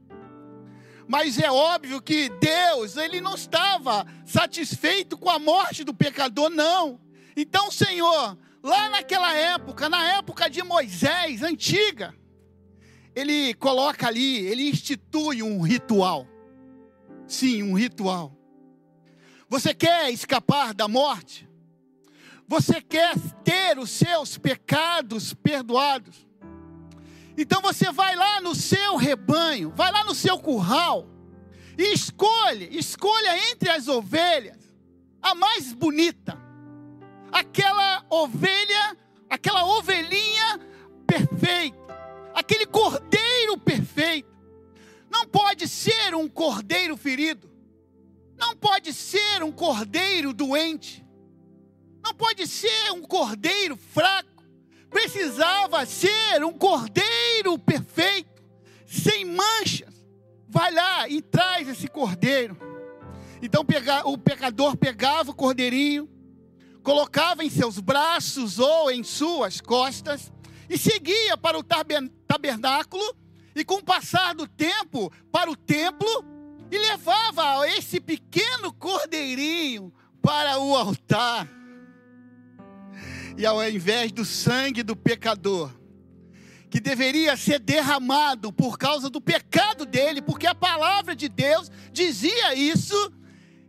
[1.08, 7.00] mas é óbvio que Deus, ele não estava satisfeito com a morte do pecador, não.
[7.40, 12.12] Então, Senhor, lá naquela época, na época de Moisés, antiga,
[13.14, 16.26] ele coloca ali, ele institui um ritual.
[17.28, 18.36] Sim, um ritual.
[19.48, 21.48] Você quer escapar da morte?
[22.48, 26.26] Você quer ter os seus pecados perdoados?
[27.36, 31.08] Então você vai lá no seu rebanho, vai lá no seu curral
[31.78, 34.58] e escolhe, escolha entre as ovelhas
[35.22, 36.47] a mais bonita.
[37.32, 38.96] Aquela ovelha,
[39.28, 40.60] aquela ovelhinha
[41.06, 41.88] perfeita
[42.38, 44.28] aquele cordeiro perfeito.
[45.10, 47.50] Não pode ser um cordeiro ferido.
[48.36, 51.04] Não pode ser um cordeiro doente.
[52.02, 54.44] Não pode ser um cordeiro fraco.
[54.88, 58.42] Precisava ser um cordeiro perfeito,
[58.86, 60.02] sem manchas.
[60.48, 62.56] Vai lá e traz esse cordeiro.
[63.42, 63.64] Então
[64.04, 66.08] o pecador pegava o cordeirinho,
[66.88, 70.32] colocava em seus braços ou em suas costas
[70.70, 73.14] e seguia para o taber- tabernáculo
[73.54, 76.08] e com o passar do tempo para o templo
[76.70, 81.46] e levava esse pequeno cordeirinho para o altar.
[83.36, 85.70] E ao invés do sangue do pecador,
[86.70, 92.54] que deveria ser derramado por causa do pecado dele, porque a palavra de Deus dizia
[92.54, 93.12] isso,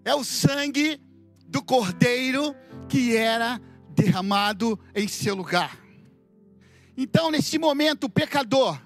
[0.06, 1.02] é o sangue
[1.46, 2.56] do cordeiro
[2.90, 3.62] que era
[3.92, 5.80] derramado em seu lugar.
[6.98, 8.82] Então, neste momento, o pecador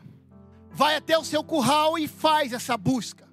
[0.70, 3.24] vai até o seu curral e faz essa busca.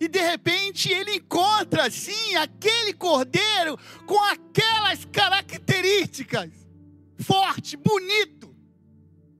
[0.00, 6.50] E de repente ele encontra assim aquele cordeiro com aquelas características:
[7.18, 8.54] forte, bonito,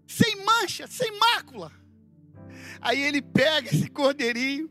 [0.07, 1.73] sem mancha, sem mácula.
[2.81, 4.71] Aí ele pega esse cordeirinho.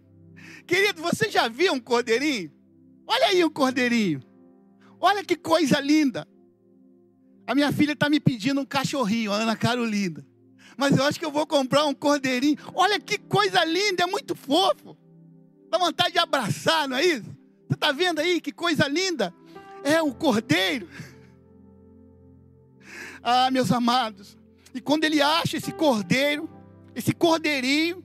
[0.65, 2.51] Querido, você já viu um cordeirinho?
[3.05, 4.21] Olha aí um cordeirinho.
[4.99, 6.27] Olha que coisa linda.
[7.45, 10.25] A minha filha está me pedindo um cachorrinho, Ana Carolina.
[10.75, 12.57] Mas eu acho que eu vou comprar um cordeirinho.
[12.73, 14.97] Olha que coisa linda, é muito fofo.
[15.69, 17.35] Dá vontade de abraçar, não é isso?
[17.67, 19.33] Você está vendo aí que coisa linda?
[19.83, 20.87] É o cordeiro.
[23.29, 24.37] Ah, meus amados.
[24.73, 26.49] E quando ele acha esse cordeiro,
[26.95, 28.01] esse cordeirinho,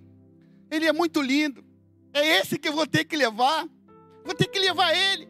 [0.68, 1.62] ele é muito lindo.
[2.12, 3.68] É esse que eu vou ter que levar.
[4.24, 5.28] Vou ter que levar ele.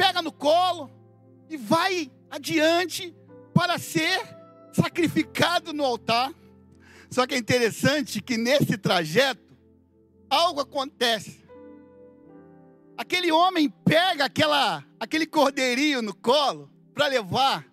[0.00, 0.90] Pega no colo
[1.50, 3.14] e vai adiante
[3.52, 4.18] para ser
[4.72, 6.32] sacrificado no altar.
[7.10, 9.54] Só que é interessante que nesse trajeto
[10.30, 11.44] algo acontece.
[12.96, 17.66] Aquele homem pega aquela, aquele cordeirinho no colo para levar.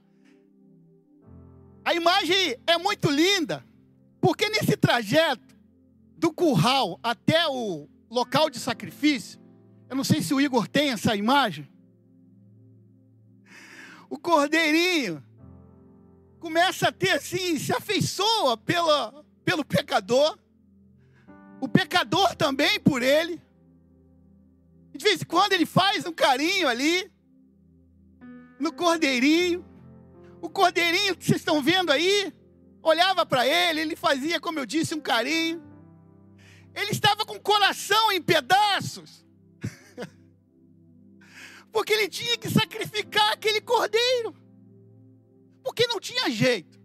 [1.86, 3.65] A imagem é muito linda,
[4.19, 5.55] porque nesse trajeto
[6.17, 9.39] do curral até o local de sacrifício,
[9.89, 11.76] eu não sei se o Igor tem essa imagem.
[14.10, 15.24] O cordeirinho
[16.39, 20.38] começa a ter assim, se afeiçoa pela, pelo pecador,
[21.60, 23.41] o pecador também por ele.
[24.93, 27.12] De vez em quando ele faz um carinho ali,
[28.60, 29.66] no cordeirinho.
[30.41, 32.34] O cordeirinho que vocês estão vendo aí,
[32.82, 35.64] olhava para ele, ele fazia, como eu disse, um carinho.
[36.74, 39.26] Ele estava com o coração em pedaços.
[41.72, 44.36] Porque ele tinha que sacrificar aquele cordeiro.
[45.63, 46.80] Porque não tinha jeito.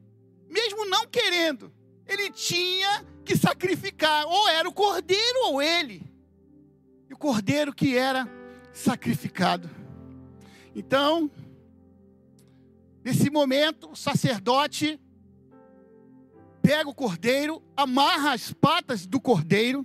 [0.49, 1.73] Mesmo não querendo,
[2.07, 4.27] ele tinha que sacrificar.
[4.27, 6.03] Ou era o cordeiro ou ele.
[7.09, 8.29] E o cordeiro que era
[8.73, 9.71] sacrificado.
[10.75, 11.31] Então,
[13.05, 15.01] nesse momento, o sacerdote
[16.63, 19.85] pega o cordeiro, amarra as patas do cordeiro,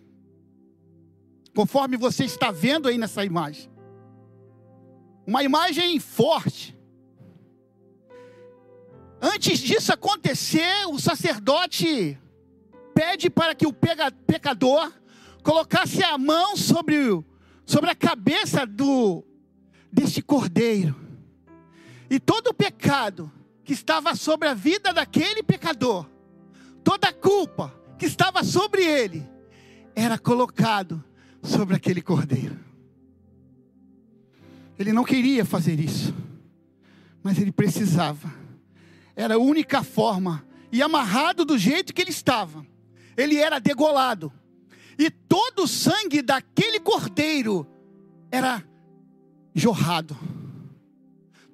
[1.56, 3.70] conforme você está vendo aí nessa imagem.
[5.28, 6.74] Uma imagem forte.
[9.22, 12.18] Antes disso acontecer, o sacerdote
[12.96, 14.90] pede para que o pecador
[15.44, 16.96] colocasse a mão sobre,
[17.66, 19.22] sobre a cabeça do
[19.92, 20.96] deste cordeiro.
[22.10, 23.30] E todo o pecado
[23.66, 26.10] que estava sobre a vida daquele pecador,
[26.86, 29.28] toda a culpa que estava sobre ele,
[29.94, 31.04] era colocado
[31.44, 32.67] sobre aquele cordeiro.
[34.80, 36.14] Ele não queria fazer isso,
[37.24, 38.32] mas ele precisava.
[39.16, 40.46] Era a única forma.
[40.72, 42.66] E amarrado do jeito que ele estava,
[43.16, 44.32] ele era degolado.
[45.00, 47.66] E todo o sangue daquele cordeiro
[48.30, 48.64] era
[49.56, 50.18] jorrado.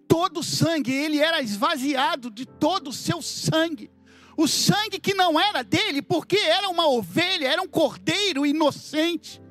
[0.07, 3.89] Todo o sangue, ele era esvaziado de todo o seu sangue.
[4.35, 9.42] O sangue que não era dele, porque era uma ovelha, era um cordeiro inocente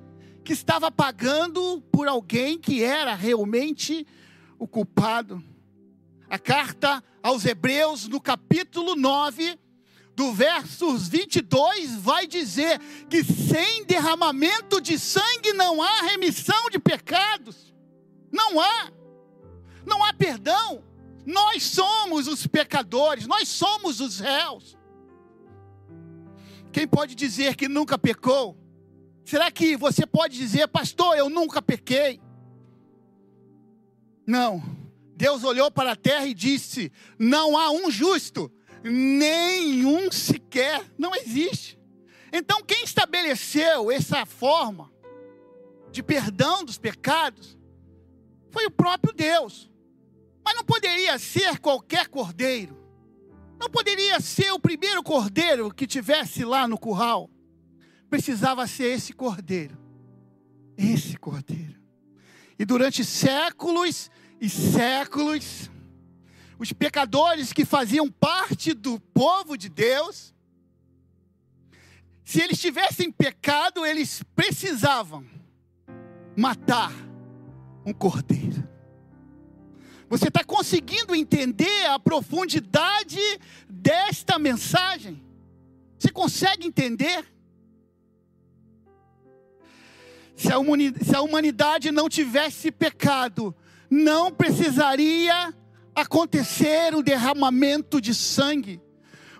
[0.45, 4.07] que estava pagando por alguém que era realmente
[4.59, 5.43] o culpado.
[6.28, 9.59] A carta aos Hebreus, no capítulo 9,
[10.14, 12.78] do versos 22, vai dizer
[13.09, 17.74] que sem derramamento de sangue não há remissão de pecados.
[18.30, 18.90] Não há.
[19.86, 20.82] Não há perdão.
[21.24, 24.76] Nós somos os pecadores, nós somos os réus.
[26.72, 28.61] Quem pode dizer que nunca pecou?
[29.25, 32.20] Será que você pode dizer, pastor, eu nunca pequei?
[34.27, 34.62] Não.
[35.16, 38.51] Deus olhou para a terra e disse: não há um justo,
[38.83, 41.79] nenhum sequer, não existe.
[42.33, 44.91] Então, quem estabeleceu essa forma
[45.91, 47.59] de perdão dos pecados
[48.51, 49.70] foi o próprio Deus.
[50.45, 52.79] Mas não poderia ser qualquer cordeiro.
[53.61, 57.31] Não poderia ser o primeiro cordeiro que tivesse lá no curral.
[58.12, 59.74] Precisava ser esse cordeiro.
[60.76, 61.80] Esse cordeiro.
[62.58, 65.70] E durante séculos e séculos,
[66.58, 70.34] os pecadores que faziam parte do povo de Deus,
[72.22, 75.24] se eles tivessem pecado, eles precisavam
[76.36, 76.92] matar
[77.86, 78.68] um cordeiro.
[80.10, 83.18] Você está conseguindo entender a profundidade
[83.66, 85.24] desta mensagem?
[85.98, 87.32] Você consegue entender?
[90.43, 93.55] Se a, humanidade não tivesse pecado,
[93.88, 95.55] não precisaria
[95.95, 98.80] acontecer o derramamento de sangue.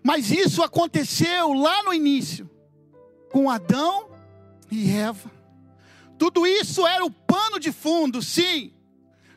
[0.01, 2.49] Mas isso aconteceu lá no início,
[3.33, 4.11] com Adão
[4.71, 5.29] e Eva.
[6.17, 8.73] Tudo isso era o pano de fundo, sim,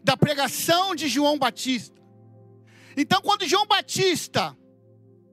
[0.03, 1.99] da pregação de João Batista.
[2.95, 4.55] Então, quando João Batista,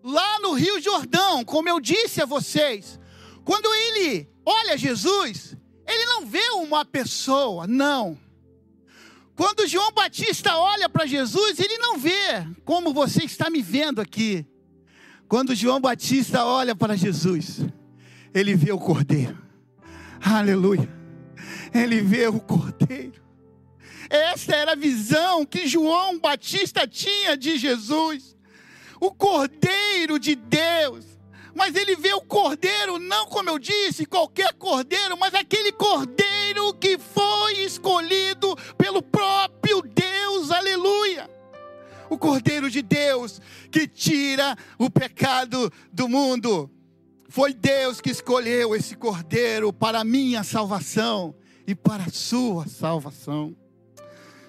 [0.02, 2.98] lá no Rio Jordão, como eu disse a vocês,
[3.44, 5.56] quando ele olha Jesus,
[5.92, 8.18] ele não vê uma pessoa, não.
[9.34, 14.46] Quando João Batista olha para Jesus, ele não vê como você está me vendo aqui.
[15.28, 17.60] Quando João Batista olha para Jesus,
[18.34, 19.38] ele vê o Cordeiro.
[20.20, 20.88] Aleluia.
[21.74, 23.22] Ele vê o Cordeiro.
[24.08, 28.36] Esta era a visão que João Batista tinha de Jesus.
[29.00, 31.11] O Cordeiro de Deus.
[31.54, 36.98] Mas ele vê o cordeiro, não como eu disse, qualquer cordeiro, mas aquele cordeiro que
[36.98, 41.28] foi escolhido pelo próprio Deus, aleluia.
[42.08, 43.40] O cordeiro de Deus
[43.70, 46.70] que tira o pecado do mundo.
[47.28, 51.34] Foi Deus que escolheu esse cordeiro para a minha salvação
[51.66, 53.56] e para a sua salvação.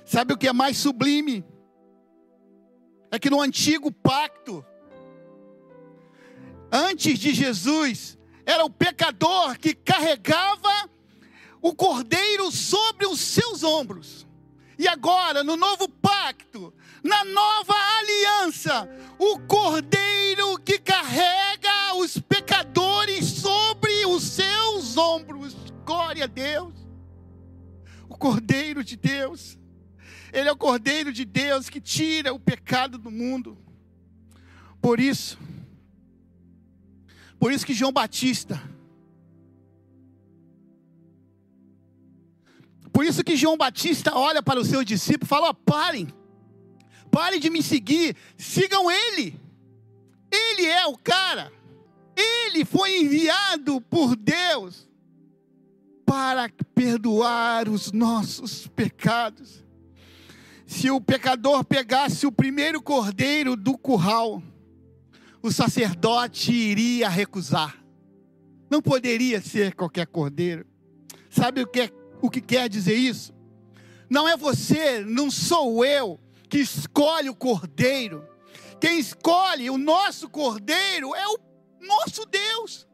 [0.05, 1.45] Sabe o que é mais sublime?
[3.09, 4.65] É que no antigo pacto,
[6.73, 10.89] antes de Jesus, era o pecador que carregava
[11.61, 14.25] o cordeiro sobre os seus ombros.
[14.79, 24.05] E agora, no novo pacto, na nova aliança, o cordeiro que carrega os pecadores sobre
[24.07, 25.55] os seus ombros.
[25.85, 26.73] Glória a Deus.
[28.09, 29.59] O cordeiro de Deus.
[30.33, 33.55] Ele é o cordeiro de Deus que tira o pecado do mundo.
[34.81, 35.37] Por isso,
[37.43, 38.57] por isso que João Batista,
[42.93, 46.07] por isso que João Batista olha para os seus discípulos e fala: ó, parem,
[47.11, 49.37] parem de me seguir, sigam ele.
[50.31, 51.51] Ele é o cara.
[52.15, 54.89] Ele foi enviado por Deus
[56.05, 59.65] para perdoar os nossos pecados.
[60.65, 64.41] Se o pecador pegasse o primeiro cordeiro do curral,
[65.43, 67.77] o sacerdote iria recusar.
[68.71, 70.65] Não poderia ser qualquer cordeiro.
[71.29, 71.91] Sabe o que, é-
[72.21, 73.33] o que quer dizer isso?
[74.09, 76.19] Não é você, não sou eu
[76.49, 78.25] que escolhe o cordeiro.
[78.79, 81.37] Quem escolhe o nosso cordeiro é o
[81.81, 82.87] nosso Deus.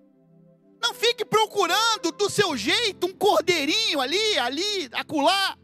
[0.82, 5.58] Não fique procurando do seu jeito um cordeirinho ali, ali, acolá,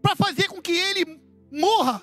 [0.00, 1.20] para fazer com que ele
[1.52, 2.00] morra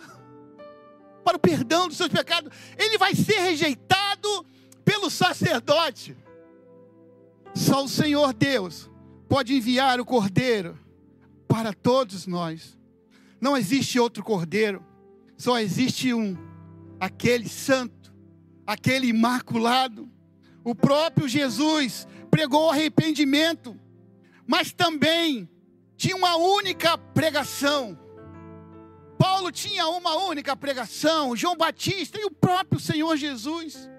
[1.27, 2.49] para o perdão dos seus pecados.
[2.77, 4.45] Ele vai ser rejeitado
[4.85, 6.15] pelo sacerdote.
[7.53, 8.89] Só o Senhor Deus
[9.27, 10.79] pode enviar o cordeiro
[11.45, 12.77] para todos nós.
[13.41, 14.81] Não existe outro cordeiro,
[15.35, 16.37] só existe um,
[16.97, 18.13] aquele santo,
[18.65, 20.09] aquele imaculado.
[20.63, 23.77] O próprio Jesus pregou arrependimento,
[24.45, 25.49] mas também
[25.97, 27.99] tinha uma única pregação.
[29.17, 33.89] Paulo tinha uma única pregação, João Batista e o próprio Senhor Jesus.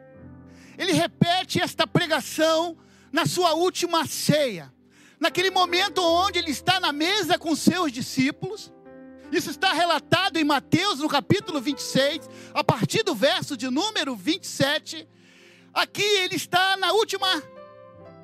[0.76, 2.76] Ele repete esta pregação
[3.12, 4.72] na sua última ceia,
[5.18, 8.72] naquele momento onde ele está na mesa com seus discípulos.
[9.32, 15.06] Isso está relatado em Mateus, no capítulo 26, a partir do verso de número 27.
[15.74, 17.42] Aqui ele está na última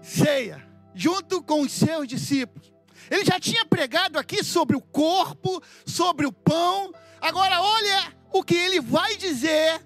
[0.00, 2.63] ceia, junto com os seus discípulos.
[3.10, 6.92] Ele já tinha pregado aqui sobre o corpo, sobre o pão.
[7.20, 9.84] Agora, olha o que ele vai dizer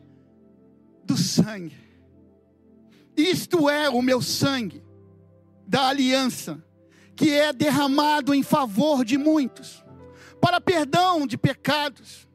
[1.05, 1.77] do sangue.
[3.16, 4.83] Isto é o meu sangue
[5.66, 6.64] da aliança,
[7.16, 9.85] que é derramado em favor de muitos,
[10.41, 12.29] para perdão de pecados.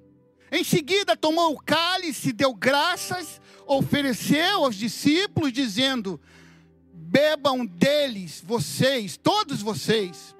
[0.52, 6.22] Em seguida, tomou o cálice, deu graças, ofereceu aos discípulos, dizendo:
[6.94, 10.33] Bebam deles, vocês, todos vocês.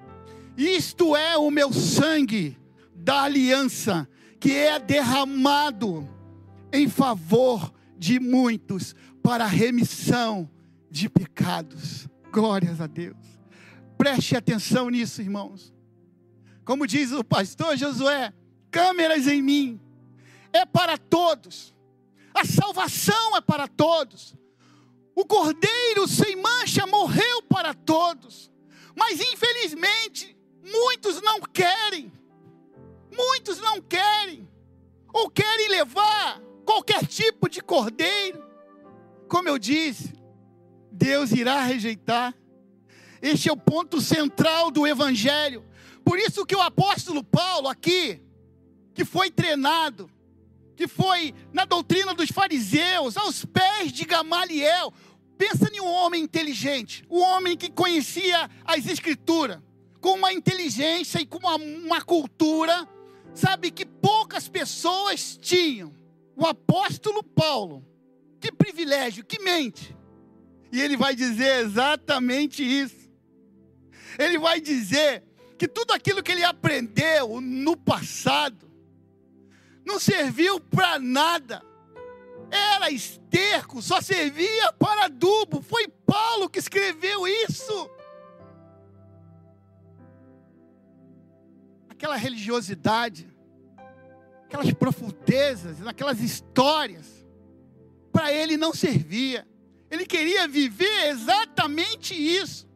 [0.56, 2.58] Isto é o meu sangue
[2.94, 6.08] da aliança, que é derramado
[6.72, 10.50] em favor de muitos para a remissão
[10.90, 12.08] de pecados.
[12.30, 13.16] Glórias a Deus.
[13.96, 15.72] Preste atenção nisso, irmãos.
[16.64, 18.32] Como diz o pastor Josué,
[18.70, 19.80] câmeras em mim.
[20.52, 21.74] É para todos.
[22.32, 24.34] A salvação é para todos.
[25.14, 28.50] O cordeiro sem mancha morreu para todos.
[28.96, 30.33] Mas infelizmente,
[30.64, 32.12] muitos não querem.
[33.14, 34.48] Muitos não querem.
[35.12, 38.42] Ou querem levar qualquer tipo de cordeiro.
[39.28, 40.12] Como eu disse,
[40.90, 42.34] Deus irá rejeitar.
[43.20, 45.64] Este é o ponto central do evangelho.
[46.04, 48.20] Por isso que o apóstolo Paulo aqui,
[48.92, 50.10] que foi treinado,
[50.76, 54.92] que foi na doutrina dos fariseus, aos pés de Gamaliel,
[55.38, 59.58] pensa em um homem inteligente, um homem que conhecia as escrituras,
[60.04, 62.86] com uma inteligência e com uma, uma cultura,
[63.32, 65.94] sabe, que poucas pessoas tinham.
[66.36, 67.82] O apóstolo Paulo,
[68.38, 69.96] que privilégio, que mente.
[70.70, 73.10] E ele vai dizer exatamente isso.
[74.18, 75.22] Ele vai dizer
[75.56, 78.70] que tudo aquilo que ele aprendeu no passado
[79.86, 81.62] não serviu para nada.
[82.50, 85.62] Era esterco, só servia para adubo.
[85.62, 87.90] Foi Paulo que escreveu isso.
[92.04, 93.26] Aquela religiosidade,
[94.44, 97.26] aquelas profundezas, aquelas histórias,
[98.12, 99.48] para ele não servia.
[99.90, 102.68] Ele queria viver exatamente isso.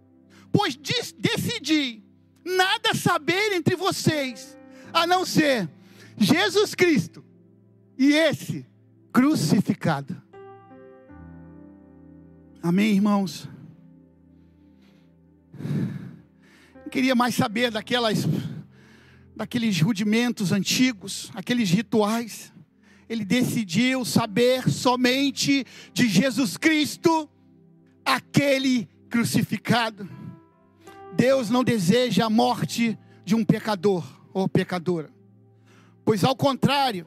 [0.51, 2.03] Pois dis- decidi
[2.43, 4.57] nada saber entre vocês,
[4.95, 5.69] a não ser
[6.17, 7.23] Jesus Cristo
[7.99, 8.65] e esse
[9.13, 10.17] crucificado.
[12.63, 13.47] Amém, irmãos?
[16.83, 18.25] Não queria mais saber daquelas,
[19.39, 22.53] daqueles rudimentos antigos, aqueles rituais.
[23.09, 27.31] Ele decidiu saber somente de Jesus Cristo,
[28.05, 30.11] aquele crucificado.
[31.15, 35.09] Deus não deseja a morte de um pecador ou pecadora,
[36.05, 37.07] pois ao contrário,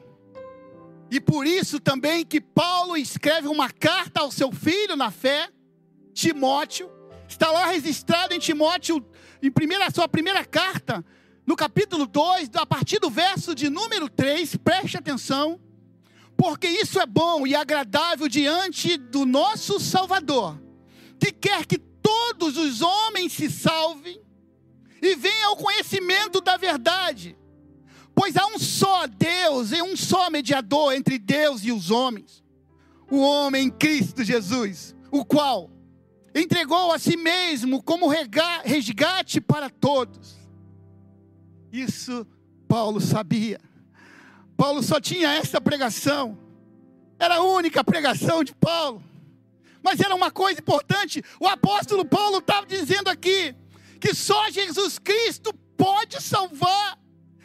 [1.10, 5.50] e por isso também que Paulo escreve uma carta ao seu filho na fé,
[6.14, 6.90] Timóteo,
[7.28, 9.04] está lá registrado em Timóteo,
[9.42, 11.04] em primeira, sua primeira carta,
[11.46, 15.60] no capítulo 2, a partir do verso de número 3, preste atenção,
[16.36, 20.60] porque isso é bom e agradável diante do nosso Salvador,
[21.18, 24.20] que quer que todos os homens se salvem
[25.00, 27.36] e venham ao conhecimento da verdade.
[28.14, 32.44] Pois há um só Deus e um só mediador entre Deus e os homens,
[33.10, 35.70] o homem Cristo Jesus, o qual
[36.34, 40.41] entregou a si mesmo como resgate para todos.
[41.72, 42.26] Isso
[42.68, 43.58] Paulo sabia.
[44.56, 46.38] Paulo só tinha essa pregação,
[47.18, 49.02] era a única pregação de Paulo.
[49.82, 51.24] Mas era uma coisa importante.
[51.40, 53.54] O apóstolo Paulo estava dizendo aqui
[53.98, 56.98] que só Jesus Cristo pode salvar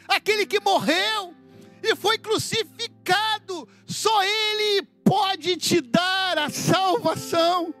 [0.06, 1.34] aquele que morreu
[1.82, 3.68] e foi crucificado.
[3.86, 7.74] Só Ele pode te dar a salvação.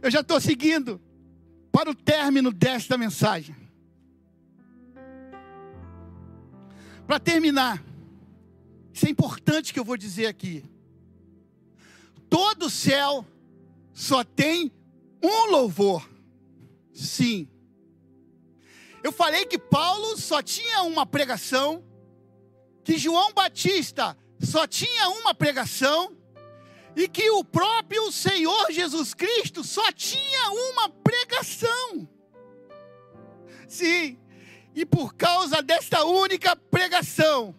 [0.00, 1.00] Eu já estou seguindo
[1.72, 3.65] para o término desta mensagem.
[7.06, 7.82] Para terminar,
[8.92, 10.64] isso é importante que eu vou dizer aqui.
[12.28, 13.24] Todo céu
[13.92, 14.72] só tem
[15.22, 16.08] um louvor.
[16.92, 17.48] Sim.
[19.02, 21.84] Eu falei que Paulo só tinha uma pregação,
[22.82, 26.16] que João Batista só tinha uma pregação,
[26.96, 32.08] e que o próprio Senhor Jesus Cristo só tinha uma pregação.
[33.68, 34.18] Sim,
[34.76, 37.54] e por causa desta única pregação,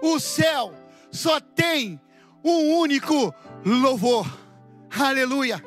[0.00, 0.72] o céu
[1.10, 2.00] só tem
[2.44, 3.34] um único
[3.66, 4.24] louvor.
[4.88, 5.62] Aleluia.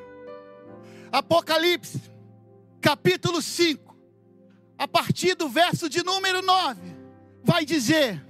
[1.11, 2.01] Apocalipse,
[2.79, 3.93] capítulo 5,
[4.77, 6.79] a partir do verso de número 9,
[7.43, 8.25] vai dizer: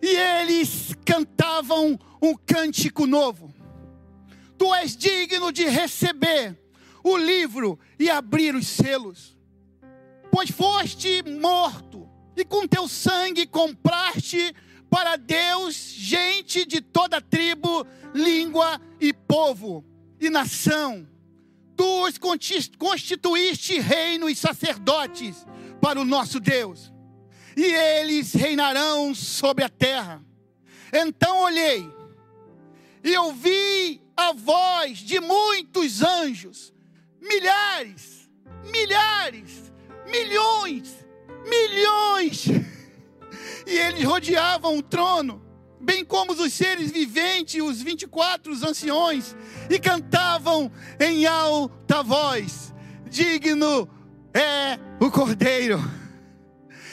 [0.00, 3.52] E eles cantavam um cântico novo.
[4.56, 6.56] Tu és digno de receber
[7.02, 9.36] o livro e abrir os selos,
[10.30, 14.54] pois foste morto, e com teu sangue compraste
[14.88, 19.84] para Deus gente de toda tribo, língua e povo
[20.20, 21.06] e nação.
[21.76, 22.18] Tu os
[22.78, 25.46] constituíste reino e sacerdotes
[25.80, 26.92] para o nosso Deus,
[27.56, 30.22] e eles reinarão sobre a terra.
[30.92, 31.88] Então olhei
[33.02, 36.74] e ouvi a voz de muitos anjos,
[37.20, 38.28] milhares,
[38.70, 39.69] milhares,
[40.10, 41.06] milhões,
[41.46, 42.46] milhões,
[43.66, 45.42] e eles rodeavam o trono,
[45.80, 49.36] bem como os seres viventes, os 24 os anciões,
[49.68, 52.74] e cantavam em alta voz:
[53.08, 53.88] Digno
[54.34, 56.00] é o Cordeiro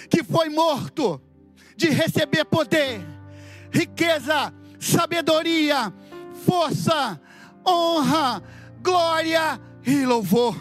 [0.10, 1.22] que foi morto
[1.76, 3.02] de receber poder,
[3.72, 5.94] riqueza, sabedoria,
[6.46, 7.20] força,
[7.66, 8.42] honra,
[8.82, 10.56] glória e louvor.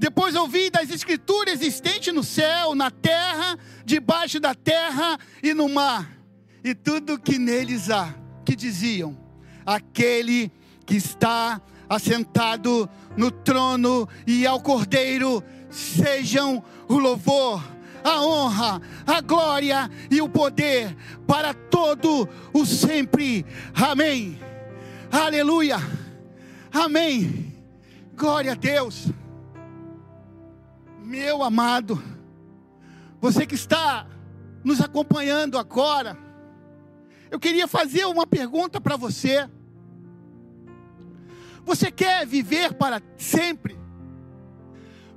[0.00, 6.10] Depois ouvi das escrituras existentes no céu, na terra, debaixo da terra e no mar,
[6.64, 9.14] e tudo que neles há, que diziam:
[9.66, 10.50] aquele
[10.86, 17.62] que está assentado no trono e ao cordeiro, sejam o louvor,
[18.02, 20.96] a honra, a glória e o poder
[21.26, 23.44] para todo o sempre.
[23.74, 24.40] Amém.
[25.12, 25.76] Aleluia.
[26.72, 27.54] Amém.
[28.16, 29.12] Glória a Deus.
[31.10, 32.00] Meu amado,
[33.20, 34.06] você que está
[34.62, 36.16] nos acompanhando agora,
[37.28, 39.50] eu queria fazer uma pergunta para você.
[41.64, 43.76] Você quer viver para sempre?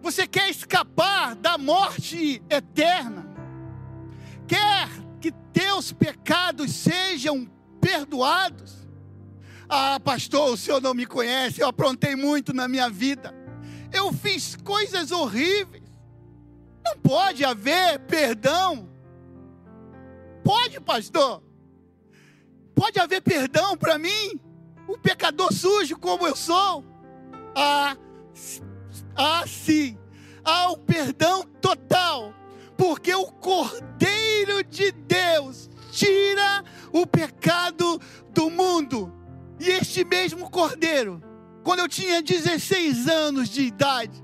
[0.01, 3.27] Você quer escapar da morte eterna?
[4.47, 4.89] Quer
[5.21, 7.47] que teus pecados sejam
[7.79, 8.87] perdoados?
[9.69, 13.31] Ah, pastor, o senhor não me conhece, eu aprontei muito na minha vida.
[13.91, 15.82] Eu fiz coisas horríveis.
[17.03, 18.89] Pode haver perdão.
[20.43, 21.43] Pode, pastor?
[22.73, 24.39] Pode haver perdão para mim?
[24.87, 26.83] Um pecador sujo como eu sou?
[27.55, 27.95] Ah,
[29.15, 29.97] ah, sim.
[30.43, 32.33] Há o perdão total.
[32.77, 37.99] Porque o Cordeiro de Deus tira o pecado
[38.29, 39.13] do mundo.
[39.59, 41.21] E este mesmo Cordeiro,
[41.63, 44.22] quando eu tinha 16 anos de idade,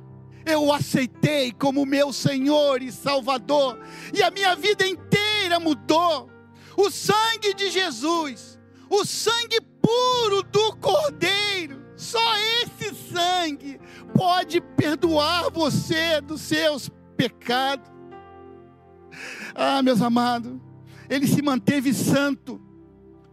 [0.49, 3.79] eu o aceitei como meu Senhor e Salvador,
[4.13, 6.29] e a minha vida inteira mudou.
[6.75, 12.19] O sangue de Jesus, o sangue puro do Cordeiro, só
[12.63, 13.79] esse sangue
[14.13, 17.89] pode perdoar você dos seus pecados.
[19.53, 20.59] Ah, meus amados,
[21.09, 22.61] ele se manteve santo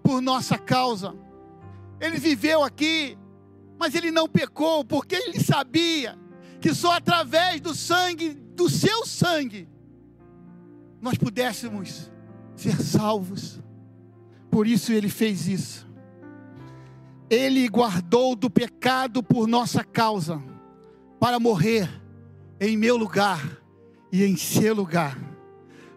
[0.02, 1.14] por nossa causa.
[2.00, 3.16] Ele viveu aqui,
[3.78, 6.18] mas ele não pecou, porque ele sabia
[6.66, 9.68] que só através do sangue, do seu sangue,
[11.00, 12.10] nós pudéssemos
[12.56, 13.60] ser salvos.
[14.50, 15.86] Por isso ele fez isso.
[17.30, 20.42] Ele guardou do pecado por nossa causa,
[21.20, 21.88] para morrer
[22.58, 23.48] em meu lugar
[24.10, 25.16] e em seu lugar,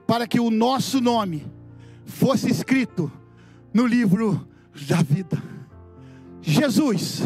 [0.06, 1.52] para que o nosso nome
[2.06, 3.12] fosse escrito
[3.74, 4.48] no livro
[4.88, 5.42] da vida.
[6.44, 7.24] Jesus,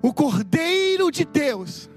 [0.00, 1.90] o Cordeiro de Deus,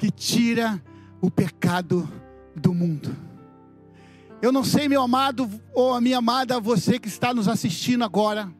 [0.00, 0.82] que tira
[1.20, 2.10] o pecado
[2.56, 3.14] do mundo.
[4.40, 8.50] Eu não sei, meu amado ou a minha amada, você que está nos assistindo agora.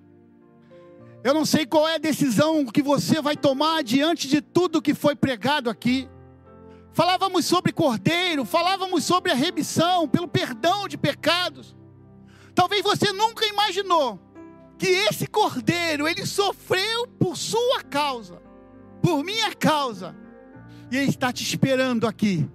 [1.25, 4.93] Eu não sei qual é a decisão que você vai tomar diante de tudo que
[4.93, 6.07] foi pregado aqui.
[6.93, 11.75] Falávamos sobre cordeiro, falávamos sobre a remissão, pelo perdão de pecados.
[12.55, 14.21] Talvez você nunca imaginou
[14.77, 18.43] que esse cordeiro, ele sofreu por sua causa,
[19.01, 20.20] por minha causa.
[20.91, 22.49] E ele está te esperando aqui,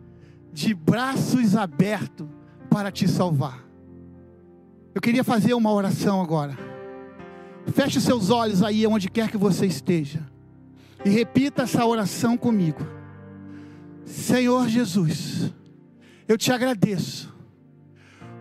[0.52, 2.28] de braços abertos,
[2.70, 3.66] para te salvar.
[4.94, 6.58] Eu queria fazer uma oração agora.
[7.74, 10.26] Feche seus olhos aí onde quer que você esteja.
[11.04, 12.86] E repita essa oração comigo.
[14.04, 15.54] Senhor Jesus,
[16.28, 17.34] eu te agradeço,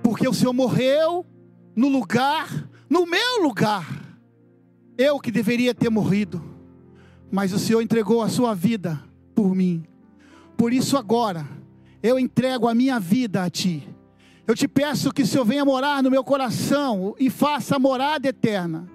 [0.03, 1.25] porque o Senhor morreu
[1.75, 3.87] no lugar, no meu lugar.
[4.99, 6.43] Eu que deveria ter morrido,
[7.31, 9.03] mas o Senhor entregou a sua vida
[9.35, 9.85] por mim.
[10.57, 11.47] Por isso agora,
[12.03, 13.89] eu entrego a minha vida a Ti.
[14.47, 18.29] Eu te peço que o Senhor venha morar no meu coração e faça a morada
[18.29, 18.87] eterna.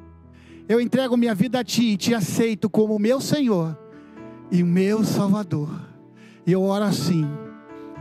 [0.67, 3.77] Eu entrego minha vida a Ti e te aceito como meu Senhor
[4.51, 5.69] e meu Salvador.
[6.45, 7.27] E eu oro assim,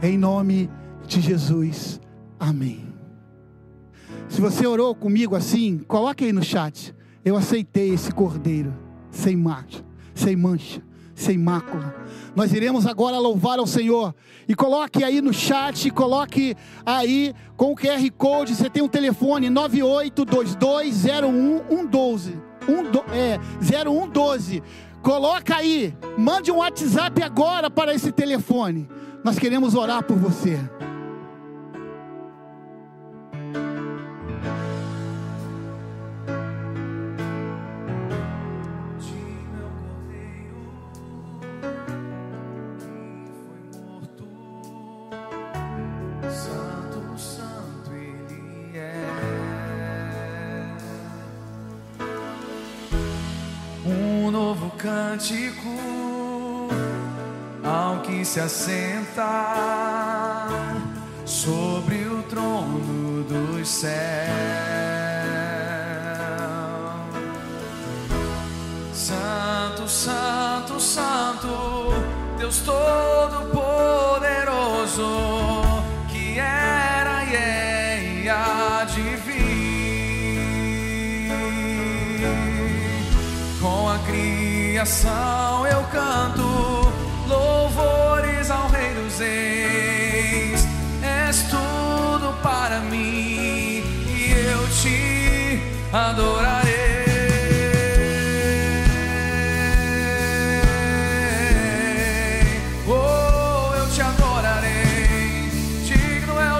[0.02, 0.70] em nome
[1.06, 2.00] de Jesus.
[2.38, 2.86] Amém.
[4.28, 6.94] Se você orou comigo assim, coloque aí no chat.
[7.24, 8.74] Eu aceitei esse cordeiro,
[9.10, 9.84] sem mancha,
[10.14, 10.82] sem mancha,
[11.18, 11.94] sem mácula.
[12.34, 14.14] Nós iremos agora louvar ao Senhor.
[14.48, 16.54] E coloque aí no chat, coloque
[16.86, 18.54] aí com o QR Code.
[18.54, 22.40] Você tem um telefone 98220112.
[22.68, 24.62] Um, do, é, 0112.
[25.02, 28.88] Coloca aí, mande um WhatsApp agora para esse telefone.
[29.24, 30.60] Nós queremos orar por você.
[58.38, 59.26] Se assenta
[61.24, 61.77] sobre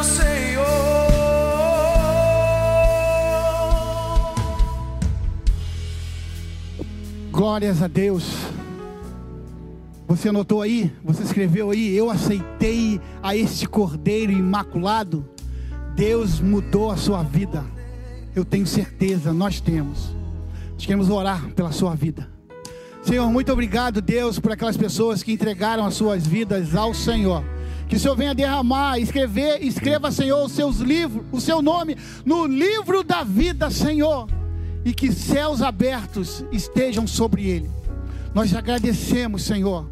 [0.02, 0.64] Senhor.
[7.30, 8.24] Glórias a Deus.
[10.06, 10.90] Você anotou aí?
[11.04, 11.94] Você escreveu aí?
[11.94, 15.28] Eu aceitei a este cordeiro imaculado.
[15.94, 17.77] Deus mudou a sua vida.
[18.38, 20.14] Eu tenho certeza, nós temos.
[20.74, 22.28] Nós queremos orar pela sua vida.
[23.02, 27.42] Senhor, muito obrigado, Deus, por aquelas pessoas que entregaram as suas vidas ao Senhor.
[27.88, 32.46] Que o Senhor venha derramar, escrever, escreva, Senhor, os seus livros, o seu nome no
[32.46, 34.28] livro da vida, Senhor.
[34.84, 37.68] E que céus abertos estejam sobre ele.
[38.32, 39.90] Nós agradecemos, Senhor,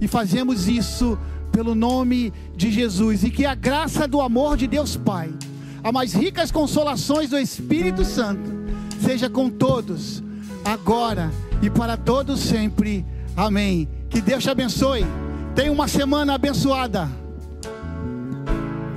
[0.00, 1.18] e fazemos isso
[1.50, 3.24] pelo nome de Jesus.
[3.24, 5.32] E que a graça do amor de Deus Pai,
[5.82, 8.50] a mais ricas consolações do Espírito Santo,
[9.04, 10.22] seja com todos,
[10.64, 11.30] agora
[11.62, 13.04] e para todos sempre.
[13.36, 13.88] Amém.
[14.10, 15.06] Que Deus te abençoe.
[15.54, 17.08] Tenha uma semana abençoada.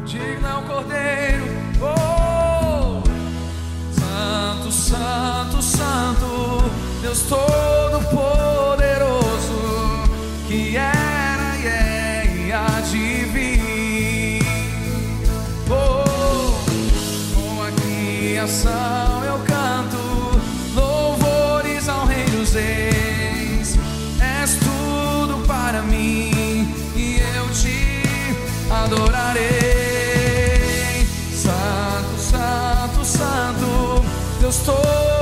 [0.05, 1.45] Digno é o Cordeiro.
[1.81, 3.01] Oh!
[3.93, 6.63] Santo, Santo, Santo,
[7.01, 8.09] Deus Todo-Poderoso,
[10.47, 11.10] que era
[18.41, 19.97] criação eu canto
[20.73, 23.77] louvores ao Rei dos Reis.
[24.19, 28.01] És tudo para mim e eu te
[28.71, 29.51] adorarei.
[31.35, 34.03] Santo, Santo, Santo,
[34.39, 35.20] Deus Todo-Poderoso,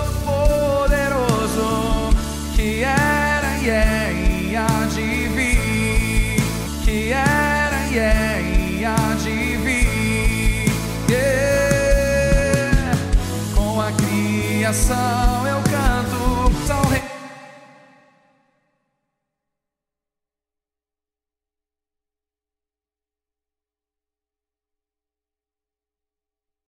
[14.71, 15.28] vir.